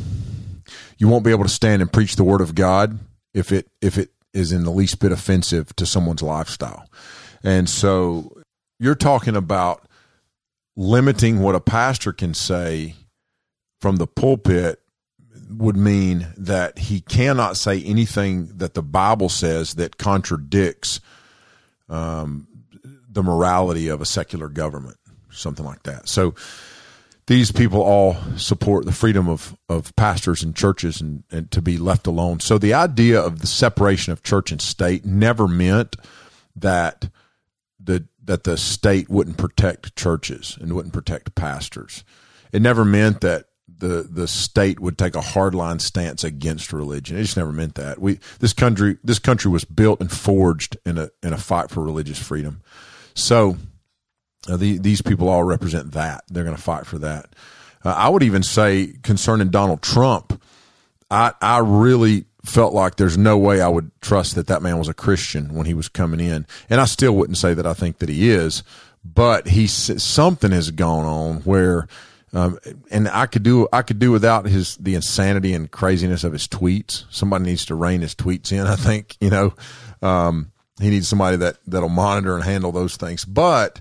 you 0.98 1.08
won't 1.08 1.24
be 1.24 1.30
able 1.30 1.44
to 1.44 1.50
stand 1.50 1.80
and 1.80 1.92
preach 1.92 2.16
the 2.16 2.24
word 2.24 2.40
of 2.40 2.54
god 2.54 2.98
if 3.32 3.52
it 3.52 3.68
if 3.80 3.98
it 3.98 4.10
is 4.34 4.52
in 4.52 4.64
the 4.64 4.70
least 4.70 5.00
bit 5.00 5.12
offensive 5.12 5.74
to 5.76 5.86
someone's 5.86 6.22
lifestyle. 6.22 6.88
And 7.42 7.68
so 7.68 8.36
you're 8.78 8.94
talking 8.94 9.36
about 9.36 9.87
limiting 10.78 11.40
what 11.40 11.56
a 11.56 11.60
pastor 11.60 12.12
can 12.12 12.32
say 12.32 12.94
from 13.80 13.96
the 13.96 14.06
pulpit 14.06 14.80
would 15.50 15.76
mean 15.76 16.28
that 16.36 16.78
he 16.78 17.00
cannot 17.00 17.56
say 17.56 17.82
anything 17.82 18.46
that 18.58 18.74
the 18.74 18.82
Bible 18.82 19.28
says 19.28 19.74
that 19.74 19.98
contradicts 19.98 21.00
um, 21.88 22.46
the 23.08 23.24
morality 23.24 23.88
of 23.88 24.00
a 24.00 24.06
secular 24.06 24.48
government, 24.48 24.96
something 25.30 25.66
like 25.66 25.82
that. 25.82 26.08
So 26.08 26.36
these 27.26 27.50
people 27.50 27.82
all 27.82 28.16
support 28.36 28.84
the 28.84 28.92
freedom 28.92 29.28
of, 29.28 29.56
of 29.68 29.94
pastors 29.96 30.44
and 30.44 30.54
churches 30.54 31.00
and, 31.00 31.24
and 31.32 31.50
to 31.50 31.60
be 31.60 31.76
left 31.76 32.06
alone. 32.06 32.38
So 32.38 32.56
the 32.56 32.74
idea 32.74 33.20
of 33.20 33.40
the 33.40 33.48
separation 33.48 34.12
of 34.12 34.22
church 34.22 34.52
and 34.52 34.62
state 34.62 35.04
never 35.04 35.48
meant 35.48 35.96
that 36.54 37.10
the 37.82 38.06
that 38.28 38.44
the 38.44 38.58
state 38.58 39.08
wouldn't 39.08 39.38
protect 39.38 39.96
churches 39.96 40.58
and 40.60 40.74
wouldn't 40.74 40.92
protect 40.92 41.34
pastors. 41.34 42.04
It 42.52 42.60
never 42.60 42.84
meant 42.84 43.22
that 43.22 43.46
the 43.66 44.06
the 44.10 44.28
state 44.28 44.80
would 44.80 44.98
take 44.98 45.16
a 45.16 45.20
hardline 45.20 45.80
stance 45.80 46.24
against 46.24 46.72
religion. 46.72 47.16
It 47.16 47.22
just 47.22 47.38
never 47.38 47.52
meant 47.52 47.74
that. 47.76 48.00
We 48.00 48.20
this 48.38 48.52
country 48.52 48.98
this 49.02 49.18
country 49.18 49.50
was 49.50 49.64
built 49.64 50.00
and 50.00 50.12
forged 50.12 50.76
in 50.84 50.98
a 50.98 51.10
in 51.22 51.32
a 51.32 51.38
fight 51.38 51.70
for 51.70 51.82
religious 51.82 52.18
freedom. 52.18 52.60
So 53.14 53.56
uh, 54.46 54.58
the, 54.58 54.78
these 54.78 55.00
people 55.00 55.28
all 55.30 55.44
represent 55.44 55.92
that. 55.92 56.24
They're 56.28 56.44
going 56.44 56.56
to 56.56 56.62
fight 56.62 56.86
for 56.86 56.98
that. 56.98 57.34
Uh, 57.84 57.94
I 57.96 58.10
would 58.10 58.22
even 58.22 58.42
say 58.42 58.94
concerning 59.02 59.48
Donald 59.48 59.82
Trump, 59.82 60.40
I, 61.10 61.32
I 61.40 61.58
really 61.58 62.26
felt 62.44 62.72
like 62.72 62.96
there's 62.96 63.18
no 63.18 63.36
way 63.36 63.60
I 63.60 63.68
would 63.68 63.90
trust 64.00 64.34
that 64.36 64.46
that 64.46 64.62
man 64.62 64.78
was 64.78 64.88
a 64.88 64.94
Christian 64.94 65.54
when 65.54 65.66
he 65.66 65.74
was 65.74 65.88
coming 65.88 66.20
in. 66.20 66.46
And 66.70 66.80
I 66.80 66.84
still 66.84 67.12
wouldn't 67.12 67.38
say 67.38 67.54
that 67.54 67.66
I 67.66 67.74
think 67.74 67.98
that 67.98 68.08
he 68.08 68.30
is, 68.30 68.62
but 69.04 69.48
he 69.48 69.66
something 69.66 70.52
has 70.52 70.70
gone 70.70 71.04
on 71.04 71.36
where, 71.40 71.88
um, 72.32 72.58
and 72.90 73.08
I 73.08 73.26
could 73.26 73.42
do 73.42 73.68
I 73.72 73.82
could 73.82 73.98
do 73.98 74.12
without 74.12 74.46
his 74.46 74.76
the 74.76 74.94
insanity 74.94 75.52
and 75.54 75.70
craziness 75.70 76.24
of 76.24 76.32
his 76.32 76.46
tweets. 76.46 77.04
Somebody 77.10 77.44
needs 77.44 77.64
to 77.66 77.74
rein 77.74 78.02
his 78.02 78.14
tweets 78.14 78.52
in. 78.52 78.66
I 78.66 78.76
think 78.76 79.16
you 79.20 79.30
know 79.30 79.54
um, 80.02 80.52
he 80.80 80.90
needs 80.90 81.08
somebody 81.08 81.36
that 81.38 81.56
that'll 81.66 81.88
monitor 81.88 82.34
and 82.34 82.44
handle 82.44 82.72
those 82.72 82.96
things. 82.96 83.24
But 83.24 83.80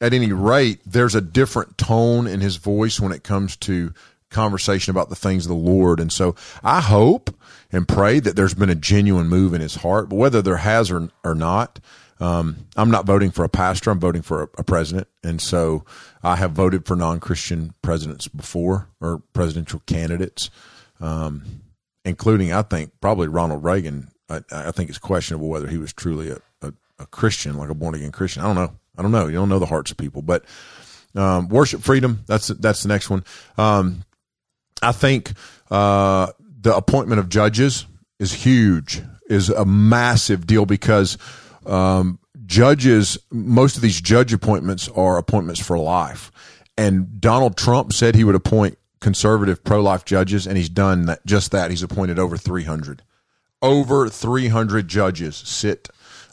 at 0.00 0.14
any 0.14 0.32
rate, 0.32 0.80
there's 0.86 1.14
a 1.14 1.20
different 1.20 1.76
tone 1.76 2.26
in 2.26 2.40
his 2.40 2.56
voice 2.56 3.00
when 3.00 3.12
it 3.12 3.24
comes 3.24 3.56
to 3.56 3.92
conversation 4.30 4.90
about 4.90 5.08
the 5.08 5.16
things 5.16 5.46
of 5.46 5.48
the 5.48 5.54
Lord. 5.54 6.00
And 6.00 6.12
so 6.12 6.34
I 6.62 6.80
hope 6.80 7.34
and 7.70 7.86
pray 7.86 8.20
that 8.20 8.36
there's 8.36 8.54
been 8.54 8.70
a 8.70 8.74
genuine 8.74 9.28
move 9.28 9.54
in 9.54 9.60
his 9.60 9.76
heart, 9.76 10.08
but 10.08 10.16
whether 10.16 10.40
there 10.40 10.56
has 10.56 10.90
or, 10.90 11.10
or 11.24 11.34
not, 11.34 11.80
um, 12.20 12.66
I'm 12.76 12.90
not 12.90 13.06
voting 13.06 13.30
for 13.30 13.44
a 13.44 13.48
pastor. 13.48 13.90
I'm 13.90 14.00
voting 14.00 14.22
for 14.22 14.42
a, 14.42 14.48
a 14.58 14.64
president. 14.64 15.08
And 15.22 15.40
so 15.40 15.84
I 16.22 16.36
have 16.36 16.52
voted 16.52 16.86
for 16.86 16.96
non-Christian 16.96 17.74
presidents 17.82 18.26
before 18.26 18.88
or 19.00 19.22
presidential 19.32 19.80
candidates, 19.86 20.50
um, 21.00 21.62
including, 22.04 22.52
I 22.52 22.62
think, 22.62 22.92
probably 23.00 23.28
Ronald 23.28 23.62
Reagan. 23.62 24.10
I, 24.28 24.42
I, 24.50 24.70
think 24.72 24.88
it's 24.88 24.98
questionable 24.98 25.48
whether 25.48 25.68
he 25.68 25.78
was 25.78 25.92
truly 25.92 26.30
a, 26.30 26.38
a, 26.60 26.72
a 26.98 27.06
Christian, 27.06 27.56
like 27.56 27.70
a 27.70 27.74
born 27.74 27.94
again 27.94 28.12
Christian. 28.12 28.42
I 28.42 28.46
don't 28.46 28.56
know. 28.56 28.74
I 28.96 29.02
don't 29.02 29.12
know. 29.12 29.26
You 29.28 29.34
don't 29.34 29.48
know 29.48 29.60
the 29.60 29.66
hearts 29.66 29.92
of 29.92 29.96
people, 29.96 30.22
but 30.22 30.44
um, 31.14 31.48
worship 31.48 31.82
freedom. 31.82 32.24
That's 32.26 32.48
that's 32.48 32.82
the 32.82 32.88
next 32.88 33.08
one. 33.08 33.24
Um, 33.56 34.04
I 34.82 34.92
think 34.92 35.32
uh, 35.70 36.32
the 36.60 36.74
appointment 36.74 37.20
of 37.20 37.28
judges 37.28 37.86
is 38.18 38.32
huge. 38.32 39.02
Is 39.28 39.50
a 39.50 39.64
massive 39.64 40.46
deal 40.46 40.64
because 40.64 41.18
um, 41.66 42.18
judges. 42.46 43.18
Most 43.30 43.76
of 43.76 43.82
these 43.82 44.00
judge 44.00 44.32
appointments 44.32 44.88
are 44.88 45.18
appointments 45.18 45.60
for 45.60 45.78
life, 45.78 46.32
and 46.78 47.20
Donald 47.20 47.56
Trump 47.56 47.92
said 47.92 48.14
he 48.14 48.24
would 48.24 48.34
appoint 48.34 48.78
conservative 49.00 49.62
pro-life 49.62 50.06
judges, 50.06 50.46
and 50.46 50.56
he's 50.56 50.70
done 50.70 51.06
that, 51.06 51.24
just 51.26 51.52
that. 51.52 51.70
He's 51.70 51.82
appointed 51.82 52.18
over 52.18 52.38
300. 52.38 53.02
Over 53.60 54.08
300 54.08 54.88
judges 54.88 55.36
sit 55.36 55.88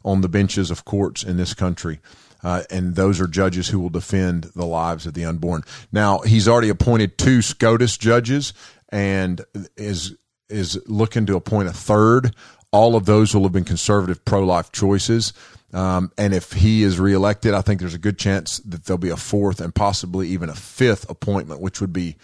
on 0.05 0.22
the 0.22 0.29
benches 0.29 0.72
of 0.72 0.86
courts 0.86 1.22
in 1.22 1.36
this 1.36 1.53
country 1.53 2.00
uh, 2.46 2.62
and 2.70 2.94
those 2.94 3.20
are 3.20 3.25
judges 3.25 3.70
who 3.70 3.79
will 3.79 3.89
defend 3.89 4.44
the 4.55 4.67
lives 4.67 5.08
of 5.08 5.15
the 5.15 5.25
unborn. 5.25 5.63
Now 5.91 6.20
he's 6.20 6.48
already 6.48 6.70
appointed 6.70 7.17
two 7.17 7.41
SCOTUS 7.41 7.98
judges 7.98 8.53
and 8.89 9.44
is 9.77 10.15
is 10.50 10.80
looking 10.86 11.25
to 11.25 11.36
appoint 11.36 11.70
a 11.70 11.74
third. 11.74 12.36
All 12.72 12.96
of 12.96 13.06
those 13.06 13.34
will 13.34 13.44
have 13.44 13.51
been 13.51 13.63
conservative 13.63 14.24
pro 14.25 14.44
life 14.44 14.72
choices. 14.72 15.34
Um, 15.74 16.12
and 16.18 16.34
if 16.34 16.54
he 16.54 16.84
is 16.84 17.00
reelected, 17.00 17.54
I 17.54 17.62
think 17.62 17.80
there's 17.80 17.94
a 17.94 18.00
good 18.00 18.18
chance 18.18 18.60
that 18.60 18.86
there'll 18.86 18.98
be 18.98 19.09
a 19.09 19.18
fourth 19.18 19.59
and 19.59 19.74
possibly 19.74 20.29
even 20.29 20.50
a 20.50 20.55
fifth 20.55 21.09
appointment, 21.09 21.62
which 21.62 21.81
would 21.81 21.92
be 21.92 22.16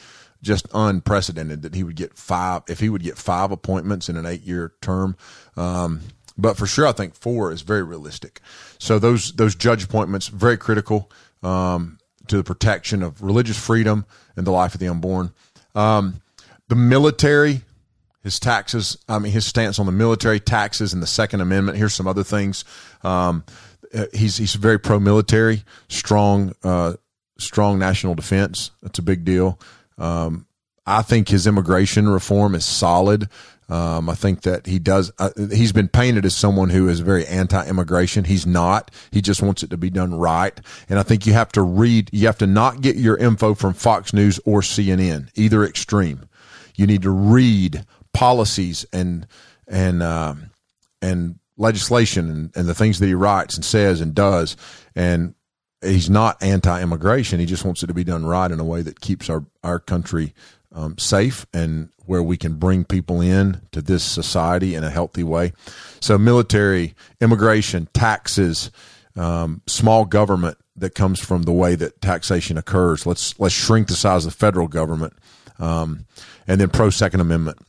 just 0.41 0.67
unprecedented 0.73 1.61
that 1.61 1.75
he 1.75 1.83
would 1.83 1.95
get 1.95 2.17
five, 2.17 2.63
if 2.67 2.79
he 2.79 2.89
would 2.89 3.03
get 3.03 3.17
five 3.17 3.51
appointments 3.51 4.09
in 4.09 4.17
an 4.17 4.25
eight 4.25 4.41
year 4.41 4.73
term. 4.81 5.17
Um, 5.57 6.01
but 6.37 6.57
for 6.57 6.65
sure, 6.65 6.87
I 6.87 6.91
think 6.91 7.15
four 7.15 7.51
is 7.51 7.61
very 7.61 7.83
realistic. 7.83 8.39
So 8.79 8.99
those 8.99 9.33
those 9.33 9.53
judge 9.53 9.83
appointments 9.83 10.27
very 10.27 10.57
critical 10.57 11.11
um, 11.43 11.99
to 12.27 12.37
the 12.37 12.43
protection 12.43 13.03
of 13.03 13.21
religious 13.21 13.57
freedom 13.57 14.05
and 14.35 14.47
the 14.47 14.51
life 14.51 14.73
of 14.73 14.79
the 14.79 14.87
unborn. 14.87 15.31
Um, 15.75 16.21
the 16.71 16.75
military, 16.77 17.63
his 18.23 18.39
taxes. 18.39 18.97
I 19.09 19.19
mean, 19.19 19.33
his 19.33 19.45
stance 19.45 19.77
on 19.77 19.87
the 19.87 19.91
military 19.91 20.39
taxes 20.39 20.93
and 20.93 21.03
the 21.03 21.07
Second 21.07 21.41
Amendment. 21.41 21.77
Here's 21.77 21.93
some 21.93 22.07
other 22.07 22.23
things. 22.23 22.63
Um, 23.03 23.43
uh, 23.93 24.05
he's 24.13 24.37
he's 24.37 24.55
very 24.55 24.79
pro 24.79 24.97
military, 24.97 25.65
strong 25.89 26.53
uh, 26.63 26.93
strong 27.37 27.77
national 27.77 28.15
defense. 28.15 28.71
That's 28.81 28.99
a 28.99 29.01
big 29.01 29.25
deal. 29.25 29.59
Um, 29.97 30.47
I 30.85 31.01
think 31.01 31.27
his 31.27 31.45
immigration 31.45 32.07
reform 32.07 32.55
is 32.55 32.63
solid. 32.63 33.27
Um, 33.67 34.09
I 34.09 34.15
think 34.15 34.43
that 34.43 34.65
he 34.65 34.79
does. 34.79 35.11
Uh, 35.19 35.31
he's 35.51 35.73
been 35.73 35.89
painted 35.89 36.23
as 36.23 36.33
someone 36.33 36.69
who 36.69 36.87
is 36.87 37.01
very 37.01 37.25
anti-immigration. 37.27 38.23
He's 38.23 38.47
not. 38.47 38.91
He 39.11 39.21
just 39.21 39.41
wants 39.41 39.61
it 39.61 39.71
to 39.71 39.77
be 39.77 39.89
done 39.89 40.13
right. 40.13 40.57
And 40.87 40.99
I 40.99 41.03
think 41.03 41.27
you 41.27 41.33
have 41.33 41.51
to 41.51 41.61
read. 41.61 42.09
You 42.13 42.27
have 42.27 42.37
to 42.37 42.47
not 42.47 42.79
get 42.79 42.95
your 42.95 43.17
info 43.17 43.55
from 43.55 43.73
Fox 43.73 44.13
News 44.13 44.39
or 44.45 44.61
CNN, 44.61 45.29
either 45.35 45.65
extreme. 45.65 46.29
You 46.75 46.87
need 46.87 47.01
to 47.03 47.11
read 47.11 47.85
policies 48.13 48.85
and 48.91 49.27
and 49.67 50.03
uh, 50.03 50.35
and 51.01 51.39
legislation 51.57 52.29
and, 52.29 52.55
and 52.55 52.67
the 52.67 52.75
things 52.75 52.99
that 52.99 53.07
he 53.07 53.13
writes 53.13 53.55
and 53.55 53.63
says 53.63 54.01
and 54.01 54.15
does. 54.15 54.57
And 54.95 55.35
he's 55.81 56.09
not 56.09 56.41
anti-immigration. 56.41 57.39
He 57.39 57.45
just 57.45 57.65
wants 57.65 57.83
it 57.83 57.87
to 57.87 57.93
be 57.93 58.03
done 58.03 58.25
right 58.25 58.51
in 58.51 58.59
a 58.59 58.65
way 58.65 58.81
that 58.81 59.01
keeps 59.01 59.29
our 59.29 59.45
our 59.63 59.79
country 59.79 60.33
um, 60.73 60.97
safe 60.97 61.45
and 61.53 61.89
where 62.05 62.23
we 62.23 62.37
can 62.37 62.55
bring 62.55 62.83
people 62.83 63.21
in 63.21 63.61
to 63.71 63.81
this 63.81 64.03
society 64.03 64.75
in 64.75 64.83
a 64.83 64.89
healthy 64.89 65.23
way. 65.23 65.53
So, 65.99 66.17
military, 66.17 66.95
immigration, 67.19 67.87
taxes, 67.93 68.71
um, 69.15 69.61
small 69.67 70.05
government 70.05 70.57
that 70.75 70.95
comes 70.95 71.19
from 71.19 71.43
the 71.43 71.51
way 71.51 71.75
that 71.75 72.01
taxation 72.01 72.57
occurs. 72.57 73.05
Let's 73.05 73.39
let's 73.39 73.55
shrink 73.55 73.87
the 73.87 73.95
size 73.95 74.25
of 74.25 74.33
the 74.33 74.37
federal 74.37 74.67
government, 74.67 75.13
um, 75.61 76.05
and 76.47 76.59
then 76.59 76.69
pro 76.69 76.89
Second 76.89 77.21
Amendment, 77.21 77.59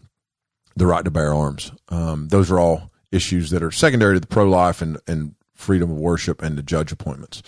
the 0.75 0.87
right 0.87 1.05
to 1.05 1.11
bear 1.11 1.33
arms. 1.33 1.71
Um, 1.89 2.29
those 2.29 2.51
are 2.51 2.59
all 2.59 2.91
issues 3.13 3.51
that 3.51 3.63
are 3.63 3.71
secondary 3.71 4.15
to 4.17 4.21
the 4.21 4.27
pro 4.27 4.49
life 4.49 4.83
and 4.83 4.99
and 5.07 5.35
freedom 5.55 5.91
of 5.93 5.97
worship 5.97 6.43
and 6.43 6.59
the 6.59 6.63
judge 6.63 6.91
appointments. 6.91 7.43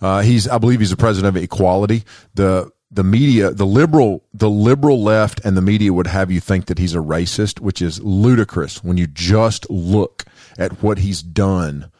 Uh, 0.00 0.20
he's, 0.20 0.46
I 0.46 0.58
believe, 0.58 0.80
he's 0.80 0.90
the 0.90 0.96
president 0.96 1.34
of 1.34 1.42
equality. 1.42 2.04
The 2.34 2.70
the 2.90 3.04
media, 3.04 3.50
the 3.50 3.66
liberal, 3.66 4.24
the 4.32 4.50
liberal 4.50 5.02
left 5.02 5.40
and 5.44 5.56
the 5.56 5.62
media 5.62 5.92
would 5.92 6.06
have 6.06 6.30
you 6.30 6.38
think 6.38 6.66
that 6.66 6.78
he's 6.78 6.94
a 6.94 6.98
racist, 6.98 7.58
which 7.58 7.82
is 7.82 8.00
ludicrous 8.02 8.84
when 8.84 8.96
you 8.96 9.08
just 9.08 9.68
look 9.68 10.24
at 10.58 10.80
what 10.80 10.98
he's 10.98 11.20
done 11.20 11.90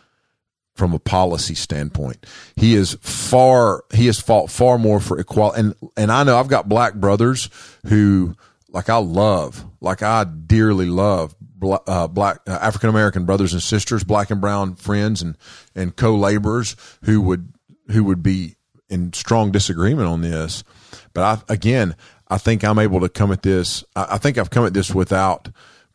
from 0.74 0.92
a 0.92 0.98
policy 0.98 1.54
standpoint. 1.54 2.26
He 2.56 2.74
is 2.74 2.96
far, 3.00 3.84
he 3.94 4.06
has 4.06 4.20
fought 4.20 4.50
far 4.50 4.78
more 4.78 5.00
for 5.00 5.18
equality. 5.18 5.60
And, 5.60 5.74
and 5.96 6.12
I 6.12 6.24
know 6.24 6.36
I've 6.36 6.48
got 6.48 6.68
black 6.68 6.94
brothers 6.94 7.48
who, 7.86 8.34
like 8.68 8.90
I 8.90 8.96
love, 8.96 9.64
like 9.80 10.02
I 10.02 10.24
dearly 10.24 10.86
love 10.86 11.34
uh, 11.62 12.08
black 12.08 12.40
uh, 12.46 12.58
African 12.60 12.90
American 12.90 13.24
brothers 13.24 13.52
and 13.52 13.62
sisters, 13.62 14.04
black 14.04 14.30
and 14.30 14.40
brown 14.40 14.74
friends 14.74 15.22
and, 15.22 15.38
and 15.74 15.94
co-laborers 15.94 16.76
who 17.04 17.20
would, 17.22 17.54
who 17.92 18.04
would 18.04 18.22
be 18.22 18.56
in 18.90 19.12
strong 19.12 19.52
disagreement 19.52 20.08
on 20.08 20.22
this. 20.22 20.64
But 21.12 21.22
I, 21.48 21.52
again, 21.52 21.94
I 22.28 22.38
think 22.38 22.64
I'm 22.64 22.78
able 22.78 23.00
to 23.00 23.08
come 23.08 23.30
at 23.30 23.42
this. 23.42 23.84
I, 23.94 24.06
I 24.10 24.18
think 24.18 24.38
I've 24.38 24.50
come 24.50 24.66
at 24.66 24.74
this 24.74 24.92
without 24.92 25.48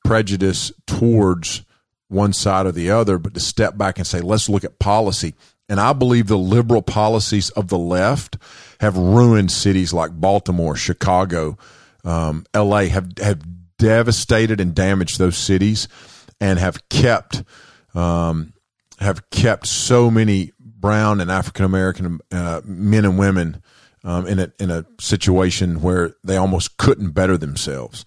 prejudice 0.06 0.72
towards 0.88 1.64
one 2.10 2.34
side 2.34 2.66
or 2.66 2.72
the 2.72 2.92
other, 2.92 3.18
but 3.18 3.34
to 3.34 3.40
step 3.40 3.78
back 3.78 3.98
and 3.98 4.06
say, 4.06 4.20
let's 4.20 4.50
look 4.50 4.64
at 4.64 4.80
policy. 4.80 5.36
And 5.70 5.80
I 5.80 5.94
believe 5.94 6.28
the 6.28 6.38
liberal 6.38 6.82
policies 6.82 7.50
of 7.52 7.68
the 7.68 7.78
left 7.78 8.38
have 8.82 8.98
ruined 8.98 9.52
cities 9.52 9.94
like 9.94 10.12
Baltimore, 10.20 10.76
Chicago, 10.76 11.58
um, 12.04 12.46
LA, 12.56 12.86
have, 12.86 13.12
have 13.20 13.42
devastated 13.78 14.60
and 14.60 14.74
damaged 14.74 15.20
those 15.20 15.38
cities 15.38 15.88
and 16.42 16.58
have 16.58 16.88
kept, 16.90 17.44
um, 17.94 18.54
have 19.00 19.30
kept 19.30 19.68
so 19.68 20.10
many 20.10 20.52
brown 20.60 21.22
and 21.22 21.30
African 21.30 21.66
American 21.66 22.20
uh, 22.32 22.62
men 22.64 23.06
and 23.06 23.20
women 23.20 23.62
um, 24.04 24.26
in 24.28 24.40
a 24.40 24.52
in 24.60 24.72
a 24.72 24.86
situation 25.00 25.82
where 25.82 26.16
they 26.24 26.38
almost 26.38 26.78
couldn't 26.78 27.12
better 27.12 27.38
themselves. 27.38 28.06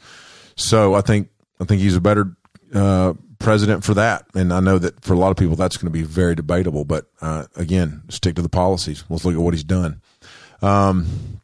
So 0.57 0.95
I 0.95 1.01
think 1.01 1.29
I 1.61 1.65
think 1.65 1.83
he's 1.83 1.97
a 1.97 2.01
better 2.01 2.35
uh, 2.75 3.15
president 3.39 3.85
for 3.85 3.95
that, 3.95 4.27
and 4.35 4.53
I 4.53 4.61
know 4.61 4.79
that 4.79 5.05
for 5.05 5.15
a 5.15 5.19
lot 5.19 5.31
of 5.31 5.37
people 5.37 5.57
that's 5.57 5.77
going 5.77 5.93
to 5.93 5.99
be 5.99 6.03
very 6.03 6.35
debatable. 6.35 6.85
But 6.85 7.07
uh, 7.21 7.47
again, 7.57 8.03
stick 8.09 8.37
to 8.37 8.43
the 8.43 8.49
policies. 8.49 9.05
Let's 9.09 9.25
look 9.25 9.35
at 9.35 9.41
what 9.41 9.55
he's 9.55 9.65
done. 9.65 10.01
Um, 10.63 11.41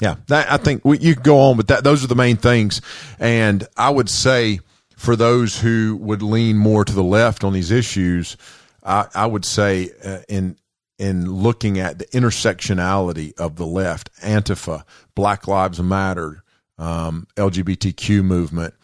Yeah, 0.00 0.16
that, 0.28 0.50
I 0.50 0.56
think 0.56 0.84
we, 0.84 0.98
you 0.98 1.14
could 1.14 1.24
go 1.24 1.38
on, 1.40 1.56
but 1.56 1.68
that 1.68 1.84
those 1.84 2.02
are 2.04 2.08
the 2.08 2.14
main 2.14 2.36
things. 2.36 2.80
And 3.18 3.66
I 3.76 3.90
would 3.90 4.08
say 4.08 4.60
for 4.96 5.16
those 5.16 5.60
who 5.60 5.96
would 6.00 6.22
lean 6.22 6.56
more 6.56 6.84
to 6.84 6.92
the 6.92 7.02
left 7.02 7.44
on 7.44 7.52
these 7.52 7.70
issues, 7.70 8.36
I, 8.82 9.06
I 9.14 9.26
would 9.26 9.44
say 9.44 9.90
uh, 10.04 10.18
in 10.28 10.56
in 10.98 11.30
looking 11.30 11.78
at 11.80 11.98
the 11.98 12.06
intersectionality 12.06 13.36
of 13.38 13.56
the 13.56 13.66
left, 13.66 14.10
Antifa, 14.22 14.84
Black 15.16 15.48
Lives 15.48 15.82
Matter, 15.82 16.44
um, 16.78 17.26
LGBTQ 17.36 18.24
movement, 18.24 18.74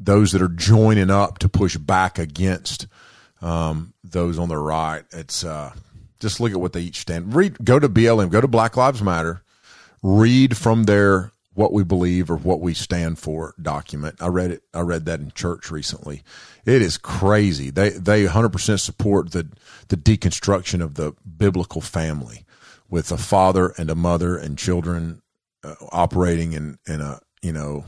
those 0.00 0.32
that 0.32 0.42
are 0.42 0.48
joining 0.48 1.10
up 1.10 1.38
to 1.38 1.48
push 1.48 1.76
back 1.76 2.18
against 2.18 2.86
um, 3.42 3.92
those 4.02 4.38
on 4.38 4.48
the 4.48 4.56
right. 4.56 5.04
It's 5.12 5.44
uh, 5.44 5.72
just 6.18 6.40
look 6.40 6.52
at 6.52 6.60
what 6.60 6.72
they 6.72 6.80
each 6.80 7.00
stand. 7.00 7.34
Read, 7.34 7.62
go 7.62 7.78
to 7.78 7.88
BLM, 7.88 8.30
go 8.30 8.40
to 8.40 8.48
Black 8.48 8.76
Lives 8.76 9.02
Matter, 9.02 9.42
read 10.02 10.56
from 10.56 10.84
their 10.84 11.32
what 11.52 11.72
we 11.72 11.84
believe 11.84 12.30
or 12.30 12.36
what 12.36 12.60
we 12.60 12.72
stand 12.72 13.18
for 13.18 13.54
document. 13.60 14.16
I 14.20 14.28
read 14.28 14.50
it. 14.50 14.62
I 14.72 14.80
read 14.80 15.04
that 15.04 15.20
in 15.20 15.32
church 15.32 15.70
recently. 15.70 16.22
It 16.64 16.80
is 16.80 16.96
crazy. 16.96 17.70
They 17.70 17.90
they 17.90 18.24
100% 18.24 18.80
support 18.80 19.32
the 19.32 19.48
the 19.88 19.96
deconstruction 19.96 20.80
of 20.80 20.94
the 20.94 21.12
biblical 21.36 21.82
family 21.82 22.46
with 22.88 23.12
a 23.12 23.18
father 23.18 23.74
and 23.76 23.90
a 23.90 23.94
mother 23.94 24.36
and 24.36 24.56
children 24.56 25.22
uh, 25.62 25.74
operating 25.92 26.54
in 26.54 26.78
in 26.86 27.00
a 27.00 27.20
you 27.42 27.52
know 27.52 27.84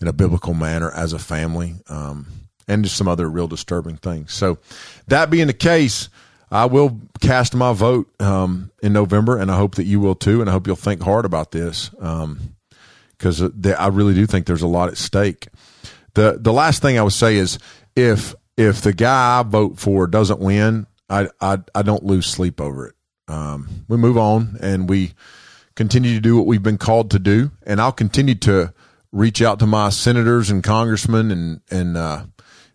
in 0.00 0.08
a 0.08 0.12
biblical 0.12 0.54
manner 0.54 0.90
as 0.90 1.12
a 1.12 1.18
family, 1.18 1.74
um, 1.88 2.26
and 2.68 2.84
just 2.84 2.96
some 2.96 3.08
other 3.08 3.28
real 3.28 3.48
disturbing 3.48 3.96
things. 3.96 4.32
So, 4.32 4.58
that 5.06 5.30
being 5.30 5.46
the 5.46 5.52
case, 5.52 6.08
I 6.50 6.66
will 6.66 7.00
cast 7.20 7.54
my 7.54 7.72
vote 7.72 8.08
um, 8.20 8.70
in 8.82 8.92
November, 8.92 9.38
and 9.38 9.50
I 9.50 9.56
hope 9.56 9.76
that 9.76 9.84
you 9.84 10.00
will 10.00 10.14
too. 10.14 10.40
And 10.40 10.48
I 10.48 10.52
hope 10.52 10.66
you'll 10.66 10.76
think 10.76 11.02
hard 11.02 11.24
about 11.24 11.50
this 11.50 11.90
because 11.90 13.42
um, 13.42 13.62
I 13.78 13.88
really 13.88 14.14
do 14.14 14.26
think 14.26 14.46
there's 14.46 14.62
a 14.62 14.68
lot 14.68 14.88
at 14.88 14.96
stake. 14.96 15.48
the 16.14 16.38
The 16.40 16.52
last 16.52 16.82
thing 16.82 16.98
I 16.98 17.02
would 17.02 17.12
say 17.12 17.36
is 17.36 17.58
if 17.96 18.34
if 18.56 18.80
the 18.80 18.92
guy 18.92 19.40
I 19.40 19.42
vote 19.42 19.78
for 19.78 20.06
doesn't 20.06 20.40
win, 20.40 20.86
I 21.10 21.28
I, 21.40 21.58
I 21.74 21.82
don't 21.82 22.04
lose 22.04 22.26
sleep 22.26 22.60
over 22.60 22.88
it. 22.88 22.94
Um, 23.28 23.84
we 23.88 23.96
move 23.96 24.16
on 24.16 24.56
and 24.60 24.88
we 24.88 25.14
continue 25.74 26.14
to 26.14 26.20
do 26.20 26.36
what 26.36 26.46
we've 26.46 26.62
been 26.62 26.78
called 26.78 27.10
to 27.10 27.18
do, 27.18 27.50
and 27.64 27.80
I'll 27.80 27.92
continue 27.92 28.36
to 28.36 28.72
reach 29.16 29.40
out 29.40 29.58
to 29.58 29.66
my 29.66 29.88
senators 29.88 30.50
and 30.50 30.62
congressmen 30.62 31.30
and 31.30 31.60
and 31.70 31.96
uh, 31.96 32.24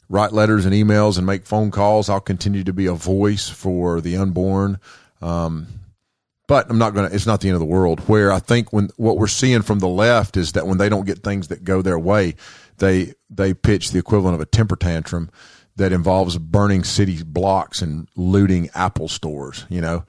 write 0.10 0.34
letters 0.34 0.65
and 0.65 0.73
emails 0.73 1.17
and 1.17 1.25
make 1.25 1.45
phone 1.45 1.71
calls. 1.71 2.10
I'll 2.10 2.19
continue 2.19 2.63
to 2.63 2.73
be 2.73 2.88
a 2.88 2.93
voice 2.93 3.47
for 3.47 4.01
the 4.01 4.17
unborn. 4.17 4.80
Um, 5.21 5.67
but 6.47 6.69
I'm 6.69 6.77
not 6.77 6.93
going 6.93 7.08
to, 7.08 7.15
it's 7.15 7.25
not 7.25 7.39
the 7.39 7.47
end 7.47 7.56
of 7.56 7.62
the 7.62 7.65
world. 7.65 8.01
Where 8.01 8.32
I 8.32 8.39
think 8.39 8.73
when 8.73 8.89
what 8.97 9.17
we're 9.17 9.27
seeing 9.27 9.62
from 9.62 9.80
the 9.80 9.88
left 9.88 10.36
is 10.36 10.51
that 10.51 10.67
when 10.67 10.80
they 10.80 10.89
don't 10.89 11.06
get 11.06 11.23
things 11.23 11.47
that 11.47 11.63
go 11.63 11.82
their 11.82 11.97
way, 11.97 12.36
they, 12.80 13.13
they 13.30 13.54
pitch 13.54 13.91
the 13.91 13.99
equivalent 13.99 14.36
of 14.36 14.41
a 14.41 14.45
temper 14.45 14.75
tantrum 14.75 15.30
that 15.77 15.93
involves 15.93 16.38
burning 16.38 16.84
city 16.84 17.23
blocks 17.23 17.82
and 17.82 18.10
looting 18.17 18.69
Apple 18.75 19.08
stores, 19.08 19.65
you 19.69 19.80
know. 19.80 20.04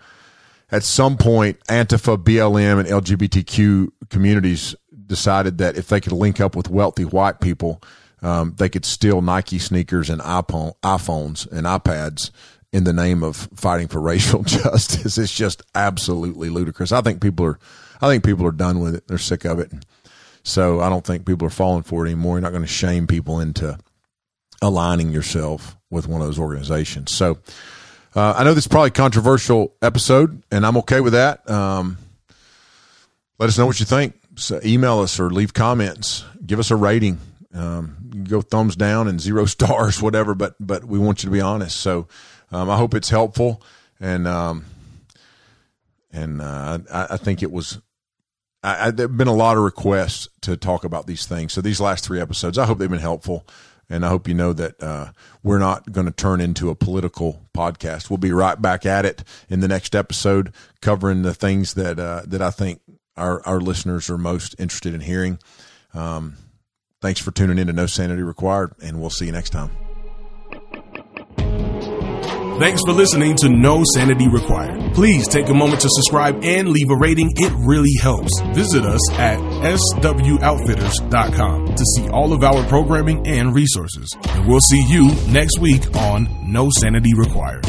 At 0.73 0.83
some 0.83 1.17
point, 1.17 1.61
Antifa, 1.69 2.17
BLM, 2.17 2.81
and 2.81 2.89
LGBTQ 2.89 3.93
communities 4.09 4.75
decided 5.13 5.59
that 5.59 5.77
if 5.77 5.89
they 5.89 6.01
could 6.01 6.13
link 6.13 6.41
up 6.41 6.57
with 6.57 6.71
wealthy 6.71 7.05
white 7.05 7.39
people, 7.39 7.83
um, 8.23 8.55
they 8.57 8.71
could 8.71 8.87
steal 8.87 9.21
Nike 9.21 9.59
sneakers 9.59 10.09
and 10.09 10.23
iPhone, 10.23 10.75
iPhones 10.83 11.47
and 11.53 11.67
iPads 11.67 12.31
in 12.73 12.85
the 12.85 12.95
name 12.95 13.23
of 13.23 13.37
fighting 13.55 13.89
for 13.89 14.01
racial 14.13 14.43
justice. 14.43 15.19
It's 15.19 15.35
just 15.35 15.63
absolutely 15.75 16.49
ludicrous. 16.49 16.93
I 16.93 17.03
think 17.03 17.21
people 17.21 17.45
are, 17.45 17.59
I 18.01 18.09
think 18.09 18.25
people 18.25 18.47
are 18.47 18.53
done 18.53 18.81
with 18.81 18.95
it. 18.95 19.07
They're 19.07 19.19
sick 19.19 19.45
of 19.45 19.59
it. 19.59 19.71
So 20.45 20.81
I 20.81 20.89
don't 20.89 21.05
think 21.05 21.27
people 21.27 21.47
are 21.47 21.51
falling 21.51 21.83
for 21.83 22.07
it 22.07 22.09
anymore. 22.09 22.37
You're 22.37 22.43
not 22.43 22.53
going 22.53 22.63
to 22.63 22.69
shame 22.69 23.07
people 23.07 23.39
into 23.39 23.79
aligning 24.63 25.11
yourself 25.11 25.77
with 25.91 26.09
one 26.09 26.23
of 26.23 26.27
those 26.27 26.39
organizations. 26.39 27.15
So 27.15 27.39
uh, 28.17 28.35
I 28.35 28.45
know 28.45 28.55
this 28.55 28.65
is 28.65 28.69
probably 28.69 28.89
a 28.89 28.93
controversial 28.93 29.75
episode, 29.83 30.43
and 30.51 30.65
I'm 30.65 30.79
okay 30.79 31.01
with 31.01 31.13
that. 31.13 31.49
Um, 31.51 31.99
let 33.39 33.49
us 33.49 33.59
know 33.59 33.67
what 33.67 33.79
you 33.79 33.87
think. 33.87 34.22
So 34.37 34.61
email 34.65 35.01
us 35.01 35.21
or 35.21 35.31
leave 35.31 35.53
comments. 35.53 36.25
Give 36.45 36.59
us 36.59 36.71
a 36.71 36.77
rating. 36.77 37.19
Um, 37.55 38.25
go 38.29 38.41
thumbs 38.41 38.77
down 38.77 39.09
and 39.09 39.21
zero 39.21 39.45
stars, 39.47 40.01
whatever. 40.01 40.35
But 40.35 40.55
but 40.59 40.85
we 40.85 40.99
want 40.99 41.23
you 41.23 41.29
to 41.29 41.33
be 41.33 41.41
honest. 41.41 41.77
So 41.77 42.09
um, 42.51 42.71
I 42.71 42.77
hope 42.77 42.95
it's 42.95 43.11
helpful, 43.11 43.63
and 44.01 44.27
um, 44.27 44.65
and 46.13 46.41
uh, 46.41 46.79
I, 46.93 47.07
I, 47.11 47.17
think 47.17 47.43
it 47.43 47.51
was. 47.51 47.81
I, 48.63 48.89
I, 48.89 48.91
there've 48.91 49.17
been 49.17 49.29
a 49.29 49.35
lot 49.35 49.57
of 49.57 49.63
requests 49.63 50.29
to 50.43 50.57
talk 50.57 50.85
about 50.85 51.07
these 51.07 51.27
things. 51.27 51.53
So 51.53 51.61
these 51.61 51.81
last 51.81 52.05
three 52.05 52.21
episodes, 52.21 52.59
I 52.59 52.67
hope 52.67 52.79
they've 52.79 52.91
been 52.91 52.99
helpful, 52.99 53.47
and 53.89 54.05
I 54.05 54.09
hope 54.09 54.29
you 54.29 54.35
know 54.35 54.53
that 54.53 54.83
uh, 54.83 55.13
we're 55.43 55.59
not 55.59 55.93
going 55.93 56.07
to 56.07 56.13
turn 56.13 56.41
into 56.41 56.69
a 56.69 56.75
political 56.75 57.41
podcast. 57.55 58.11
We'll 58.11 58.19
be 58.19 58.33
right 58.33 58.61
back 58.61 58.85
at 58.85 59.07
it 59.07 59.25
in 59.49 59.61
the 59.61 59.69
next 59.69 59.95
episode, 59.95 60.53
covering 60.81 61.23
the 61.23 61.35
things 61.35 61.75
that 61.75 61.99
uh, 61.99 62.23
that 62.27 62.43
I 62.43 62.51
think 62.51 62.81
our 63.17 63.41
our 63.47 63.61
listeners 63.61 64.11
are 64.11 64.19
most 64.19 64.57
interested 64.59 64.95
in 64.95 65.01
hearing. 65.01 65.39
Um, 65.95 66.37
Thanks 67.03 67.21
for 67.21 67.33
tuning 67.33 67.59
in 67.59 67.67
to 67.67 67.73
No 67.73 67.87
Sanity 67.87 68.23
Required, 68.23 68.75
and 68.81 69.01
we'll 69.01 69.11
see 69.11 69.27
you 69.27 69.33
next 69.33 69.51
time. 69.51 69.73
Thanks 72.61 72.81
for 72.87 72.93
listening 72.93 73.35
to 73.39 73.49
No 73.49 73.83
Sanity 73.97 74.29
Required. 74.29 74.95
Please 74.95 75.27
take 75.27 75.49
a 75.49 75.55
moment 75.55 75.81
to 75.81 75.89
subscribe 75.91 76.45
and 76.45 76.69
leave 76.69 76.91
a 76.91 76.97
rating. 76.97 77.33
It 77.35 77.53
really 77.67 77.97
helps. 78.01 78.31
Visit 78.55 78.85
us 78.85 79.01
at 79.15 79.41
swoutfitters.com 79.41 81.75
to 81.75 81.85
see 81.97 82.09
all 82.11 82.33
of 82.33 82.45
our 82.45 82.65
programming 82.69 83.27
and 83.27 83.53
resources. 83.53 84.09
And 84.29 84.47
we'll 84.47 84.61
see 84.61 84.87
you 84.87 85.11
next 85.33 85.59
week 85.59 85.97
on 85.97 86.29
No 86.53 86.71
Sanity 86.71 87.15
Required. 87.15 87.67